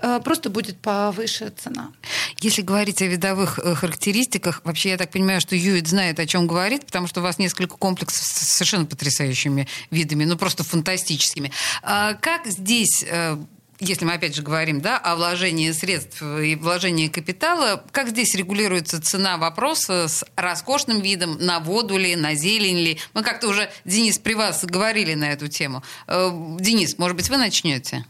э, 0.00 0.20
просто 0.24 0.50
будет 0.50 0.78
повыше 0.78 1.52
цена. 1.56 1.92
Если 2.40 2.62
говорить 2.62 3.02
о 3.02 3.06
видовых 3.06 3.58
э, 3.58 3.74
характеристиках, 3.74 4.60
вообще 4.64 4.90
я 4.90 4.96
так 4.96 5.10
понимаю, 5.10 5.40
что 5.40 5.54
Юит 5.54 5.88
знает, 5.88 6.18
о 6.18 6.26
чем 6.26 6.46
говорит, 6.46 6.86
потому 6.86 7.06
что 7.06 7.20
у 7.20 7.22
вас 7.22 7.38
несколько 7.38 7.76
комплексов 7.76 8.24
с 8.24 8.48
совершенно 8.48 8.84
потрясающими 8.84 9.68
видами, 9.90 10.24
ну 10.24 10.36
просто 10.36 10.61
фантастическими. 10.62 11.52
А 11.82 12.14
как 12.14 12.46
здесь 12.46 13.04
э, 13.08 13.36
если 13.82 14.04
мы 14.04 14.14
опять 14.14 14.36
же 14.36 14.42
говорим 14.42 14.80
да, 14.80 14.96
о 14.96 15.16
вложении 15.16 15.72
средств 15.72 16.22
и 16.22 16.54
вложении 16.54 17.08
капитала, 17.08 17.82
как 17.90 18.08
здесь 18.10 18.34
регулируется 18.34 19.02
цена 19.02 19.38
вопроса 19.38 20.06
с 20.06 20.24
роскошным 20.36 21.00
видом 21.00 21.36
на 21.38 21.58
воду 21.58 21.96
ли, 21.96 22.14
на 22.14 22.34
зелень 22.34 22.78
ли? 22.78 23.00
Мы 23.12 23.24
как-то 23.24 23.48
уже, 23.48 23.70
Денис, 23.84 24.18
при 24.18 24.34
вас 24.34 24.64
говорили 24.64 25.14
на 25.14 25.32
эту 25.32 25.48
тему. 25.48 25.82
Э, 26.06 26.30
Денис, 26.60 26.96
может 26.98 27.16
быть, 27.16 27.28
вы 27.28 27.38
начнете? 27.38 28.04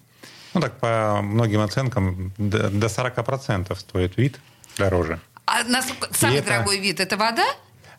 Ну 0.53 0.61
так, 0.61 0.79
по 0.79 1.20
многим 1.22 1.61
оценкам, 1.61 2.35
до 2.37 2.68
40% 2.68 3.74
стоит 3.79 4.16
вид 4.18 4.38
дороже. 4.77 5.20
А 5.46 5.64
насколько, 5.64 6.09
самый 6.12 6.38
это... 6.38 6.48
дорогой 6.48 6.79
вид– 6.79 7.00
это 7.00 7.16
вода? 7.16 7.46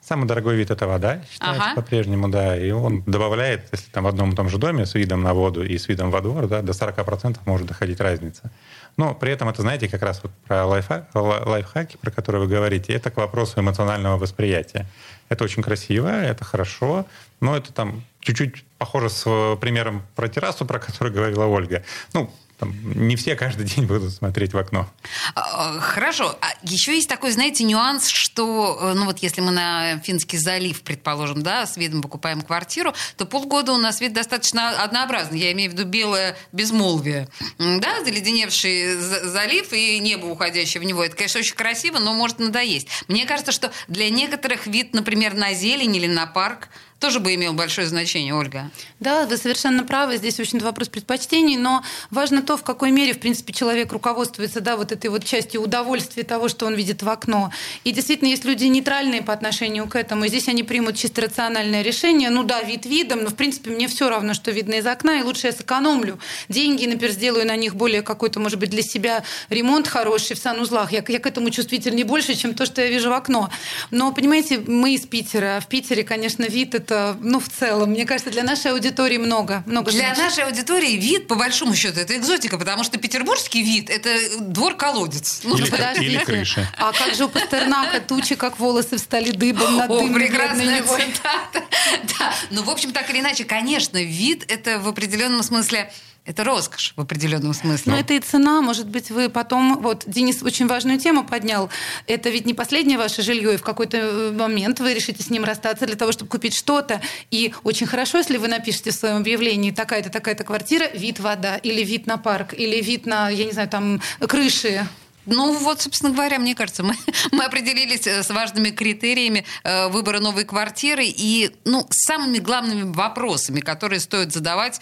Самый 0.06 0.28
дорогой 0.28 0.58
вид 0.58 0.70
это 0.70 0.86
вода, 0.86 1.22
считается 1.32 1.64
ага. 1.64 1.76
по-прежнему, 1.76 2.28
да. 2.28 2.58
И 2.58 2.72
он 2.72 3.04
добавляет, 3.04 3.70
если 3.72 3.90
там 3.90 4.04
в 4.04 4.08
одном 4.08 4.32
и 4.32 4.36
том 4.36 4.50
же 4.50 4.58
доме 4.58 4.86
с 4.86 4.96
видом 4.96 5.24
на 5.24 5.34
воду 5.34 5.64
и 5.64 5.78
с 5.78 5.88
видом 5.88 6.12
во 6.12 6.20
двор, 6.20 6.48
да, 6.48 6.62
до 6.62 6.74
40% 6.74 7.38
может 7.46 7.68
доходить 7.68 8.02
разница. 8.02 8.52
Но 8.98 9.16
при 9.16 9.32
этом 9.32 9.48
это, 9.48 9.62
знаете, 9.62 9.88
как 9.88 10.02
раз 10.02 10.20
вот 10.22 10.34
про 10.46 10.66
лайфхак, 10.66 11.08
лайфхаки, 11.14 11.96
про 11.98 12.12
которые 12.12 12.42
вы 12.42 12.48
говорите, 12.50 12.92
это 12.92 13.12
к 13.12 13.18
вопросу 13.18 13.62
эмоционального 13.62 14.18
восприятия. 14.18 14.88
Это 15.30 15.46
очень 15.46 15.64
красиво, 15.64 16.10
это 16.10 16.44
хорошо, 16.44 17.06
но 17.40 17.56
это 17.56 17.72
там 17.72 18.04
чуть-чуть 18.20 18.66
похоже 18.78 19.10
с 19.10 19.58
примером 19.62 20.04
про 20.16 20.28
террасу, 20.28 20.66
про 20.66 20.80
который 20.80 21.14
говорила 21.14 21.46
Ольга. 21.46 21.82
Ну, 22.14 22.30
не 22.66 23.16
все 23.16 23.36
каждый 23.36 23.66
день 23.76 23.86
будут 23.86 24.14
смотреть 24.14 24.54
в 24.54 24.58
окно. 24.58 24.90
А, 25.36 25.80
хорошо. 25.80 26.38
А 26.42 26.48
еще 26.64 26.96
есть 26.96 27.10
такой, 27.10 27.32
знаете, 27.32 27.64
нюанс, 27.64 28.08
что, 28.08 28.80
э, 28.82 28.94
ну 28.94 29.06
вот 29.06 29.20
если 29.20 29.42
мы 29.42 29.52
на 29.52 30.00
Финский 30.00 30.38
залив, 30.38 30.82
предположим, 30.82 31.44
да, 31.44 31.66
с 31.66 31.78
видом 31.78 32.02
покупаем 32.02 32.42
квартиру, 32.42 32.94
то 33.18 33.26
полгода 33.26 33.74
у 33.74 33.78
нас 33.78 34.02
вид 34.02 34.14
достаточно 34.14 34.84
однообразный. 34.84 35.40
Я 35.40 35.52
имею 35.54 35.72
в 35.72 35.74
виду 35.74 35.86
белое 35.86 36.36
безмолвие. 36.52 37.28
Да, 37.58 38.04
заледеневший 38.04 38.96
залив 38.96 39.72
и 39.74 40.00
небо, 40.00 40.26
уходящее 40.26 40.82
в 40.82 40.86
него. 40.86 41.04
Это, 41.04 41.16
конечно, 41.16 41.40
очень 41.40 41.56
красиво, 41.56 42.00
но 42.00 42.14
может 42.14 42.40
надоесть. 42.40 42.88
Мне 43.08 43.26
кажется, 43.26 43.52
что 43.52 43.72
для 43.88 44.10
некоторых 44.10 44.68
вид, 44.68 44.94
например, 44.94 45.34
на 45.34 45.54
зелень 45.54 45.96
или 45.96 46.08
на 46.08 46.26
парк 46.26 46.70
тоже 47.04 47.20
бы 47.20 47.36
имел 47.36 47.52
большое 47.52 47.86
значение, 47.86 48.34
Ольга. 48.34 48.72
Да, 49.02 49.26
вы 49.26 49.36
совершенно 49.36 49.84
правы. 49.84 50.16
Здесь 50.16 50.40
очень 50.40 50.60
вопрос 50.60 50.88
предпочтений, 50.88 51.58
но 51.58 51.84
важно 52.12 52.42
то, 52.42 52.56
в 52.56 52.64
какой 52.64 52.92
мере, 52.92 53.12
в 53.12 53.20
принципе, 53.20 53.52
человек 53.52 53.92
руководствуется 53.92 54.62
да, 54.62 54.78
вот 54.78 54.94
этой 54.94 55.10
вот 55.10 55.26
частью 55.26 55.62
удовольствия 55.62 56.24
того, 56.24 56.48
что 56.48 56.66
он 56.66 56.76
видит 56.76 57.04
в 57.04 57.10
окно. 57.10 57.52
И 57.84 57.92
действительно, 57.92 58.30
есть 58.30 58.46
люди 58.46 58.64
нейтральные 58.64 59.22
по 59.22 59.34
отношению 59.34 59.86
к 59.90 59.98
этому, 59.98 60.24
и 60.24 60.28
здесь 60.30 60.48
они 60.48 60.64
примут 60.64 60.96
чисто 60.96 61.24
рациональное 61.24 61.82
решение. 61.82 62.30
Ну 62.30 62.44
да, 62.44 62.62
вид 62.62 62.86
видом, 62.86 63.24
но, 63.24 63.32
в 63.32 63.36
принципе, 63.36 63.72
мне 63.72 63.90
все 63.90 64.08
равно, 64.08 64.34
что 64.34 64.52
видно 64.52 64.76
из 64.76 64.88
окна, 64.88 65.20
и 65.20 65.24
лучше 65.24 65.48
я 65.48 65.52
сэкономлю 65.52 66.20
деньги, 66.48 66.86
например, 66.86 67.12
сделаю 67.12 67.46
на 67.46 67.58
них 67.58 67.76
более 67.76 68.02
какой-то, 68.02 68.40
может 68.40 68.60
быть, 68.60 68.70
для 68.70 68.82
себя 68.82 69.26
ремонт 69.50 69.90
хороший 69.90 70.38
в 70.38 70.40
санузлах. 70.40 70.94
Я, 70.94 71.04
я 71.06 71.20
к 71.20 71.28
этому 71.28 71.50
чувствительнее 71.50 72.06
больше, 72.06 72.34
чем 72.36 72.54
то, 72.54 72.66
что 72.66 72.82
я 72.82 72.88
вижу 72.88 73.10
в 73.10 73.14
окно. 73.14 73.50
Но, 73.92 74.14
понимаете, 74.14 74.60
мы 74.66 74.94
из 74.94 75.06
Питера, 75.06 75.60
в 75.60 75.68
Питере, 75.68 76.06
конечно, 76.06 76.44
вид— 76.44 76.76
это, 76.76 76.93
ну, 77.20 77.40
в 77.40 77.50
целом, 77.50 77.92
мне 77.92 78.06
кажется, 78.06 78.32
для 78.32 78.44
нашей 78.44 78.72
аудитории 78.72 79.18
много. 79.18 79.64
много 79.66 79.92
для 79.92 80.14
значит. 80.14 80.24
нашей 80.24 80.44
аудитории 80.46 80.94
вид, 80.98 81.28
по 81.28 81.36
большому 81.36 81.76
счету, 81.76 82.00
это 82.00 82.16
экзотика, 82.16 82.58
потому 82.58 82.84
что 82.84 82.98
петербургский 82.98 83.64
вид– 83.64 83.90
это 83.92 84.10
двор-колодец. 84.40 85.42
Ну, 85.44 85.58
или, 85.58 85.70
подождите. 85.70 86.06
Или 86.06 86.24
крыша. 86.24 86.68
А 86.78 86.92
как 86.92 87.16
же 87.16 87.26
у 87.26 87.30
Пастернака 87.30 88.00
тучи, 88.00 88.36
как 88.36 88.60
волосы 88.60 88.98
встали 88.98 89.32
дыбом 89.32 89.78
над 89.78 89.92
О, 89.92 90.08
прекрасная 90.14 90.84
цитата. 90.84 91.64
Да. 92.20 92.34
Ну, 92.50 92.64
в 92.64 92.70
общем, 92.70 92.92
так 92.92 93.10
или 93.10 93.20
иначе, 93.20 93.44
конечно, 93.44 94.02
вид– 94.02 94.46
это 94.48 94.80
в 94.80 94.88
определенном 94.88 95.44
смысле 95.44 95.92
это 96.26 96.44
роскошь 96.46 96.94
в 96.96 97.02
определенном 97.02 97.54
смысле. 97.54 97.92
Но 97.92 98.00
это 98.00 98.14
и 98.14 98.20
цена. 98.20 98.62
Может 98.62 98.88
быть, 98.88 99.12
вы 99.12 99.30
потом... 99.30 99.80
Вот 99.82 100.04
Денис 100.08 100.42
очень 100.42 100.68
важную 100.68 100.98
тему 100.98 101.26
поднял. 101.26 101.70
Это 102.08 102.30
ведь 102.30 102.46
не 102.46 102.54
последнее 102.54 102.98
ваше 102.98 103.22
жилье, 103.22 103.56
и 103.56 103.58
в 103.58 103.62
какой-то 103.62 103.98
э, 103.98 104.32
момент 104.32 104.80
вы 104.80 104.94
решите 104.94 105.22
с 105.22 105.30
ним 105.30 105.44
расстаться 105.44 105.86
для 105.86 105.96
того, 105.96 106.14
чтобы 106.14 106.32
купить 106.32 106.56
что-то. 106.56 107.02
И 107.30 107.54
очень 107.64 107.88
хорошо, 107.88 108.20
если 108.20 108.38
вы 108.38 108.48
напишете 108.48 108.92
в 108.92 108.96
своем 108.96 109.18
объявлении 109.18 109.72
такая-то, 109.72 110.10
такая-то 110.10 110.46
квартира, 110.46 110.88
вид 110.94 111.20
вода, 111.20 111.58
или 111.58 111.84
вид 111.84 112.08
на 112.08 112.18
парк, 112.18 112.54
или 112.54 112.82
вид 112.82 113.06
на, 113.06 113.30
я 113.30 113.46
не 113.46 113.52
знаю, 113.52 113.68
там, 113.68 114.02
крыши 114.20 114.88
ну 115.26 115.58
вот, 115.58 115.82
собственно 115.82 116.12
говоря, 116.12 116.40
мне 116.40 116.56
кажется, 116.56 116.84
мы, 116.84 116.96
мы 117.32 117.46
определились 117.46 118.08
э, 118.08 118.24
с 118.24 118.30
важными 118.30 118.70
критериями 118.70 119.46
э, 119.64 119.88
выбора 119.90 120.20
новой 120.20 120.46
квартиры 120.46 121.06
и 121.06 121.52
ну, 121.66 121.88
самыми 121.92 122.40
главными 122.40 122.92
вопросами, 122.94 123.60
которые 123.60 124.00
стоит 124.00 124.34
задавать 124.34 124.80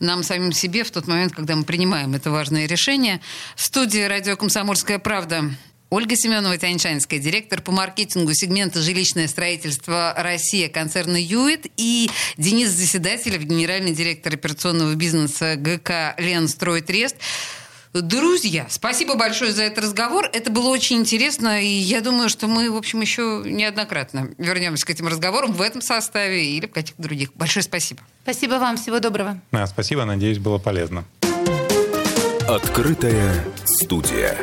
нам 0.00 0.22
самим 0.22 0.52
себе 0.52 0.84
в 0.84 0.90
тот 0.90 1.06
момент, 1.06 1.32
когда 1.34 1.56
мы 1.56 1.64
принимаем 1.64 2.14
это 2.14 2.30
важное 2.30 2.66
решение. 2.66 3.20
В 3.54 3.62
студии 3.62 4.02
«Радио 4.02 4.36
Комсомольская 4.36 4.98
правда» 4.98 5.50
Ольга 5.88 6.16
Семенова 6.16 6.58
Тяньшанская, 6.58 7.20
директор 7.20 7.62
по 7.62 7.70
маркетингу 7.70 8.34
сегмента 8.34 8.82
«Жилищное 8.82 9.28
строительство 9.28 10.12
Россия» 10.16 10.68
концерна 10.68 11.16
«Юит» 11.16 11.66
и 11.76 12.10
Денис 12.36 12.70
Заседателев, 12.70 13.42
генеральный 13.42 13.94
директор 13.94 14.34
операционного 14.34 14.96
бизнеса 14.96 15.54
ГК 15.54 16.16
«Ленстрой-Трест». 16.18 17.16
Друзья, 18.02 18.66
спасибо 18.68 19.14
большое 19.14 19.52
за 19.52 19.64
этот 19.64 19.84
разговор. 19.84 20.28
Это 20.32 20.50
было 20.50 20.68
очень 20.68 20.96
интересно, 20.96 21.62
и 21.62 21.66
я 21.66 22.00
думаю, 22.00 22.28
что 22.28 22.46
мы, 22.46 22.70
в 22.70 22.76
общем, 22.76 23.00
еще 23.00 23.42
неоднократно 23.44 24.30
вернемся 24.38 24.86
к 24.86 24.90
этим 24.90 25.06
разговорам 25.06 25.52
в 25.52 25.62
этом 25.62 25.80
составе 25.80 26.44
или 26.44 26.66
в 26.66 26.72
каких-то 26.72 27.02
других. 27.02 27.32
Большое 27.34 27.62
спасибо. 27.62 28.00
Спасибо 28.22 28.54
вам, 28.54 28.76
всего 28.76 28.98
доброго. 28.98 29.40
Да, 29.52 29.66
спасибо, 29.66 30.04
надеюсь, 30.04 30.38
было 30.38 30.58
полезно. 30.58 31.04
Открытая 32.48 33.44
студия. 33.64 34.36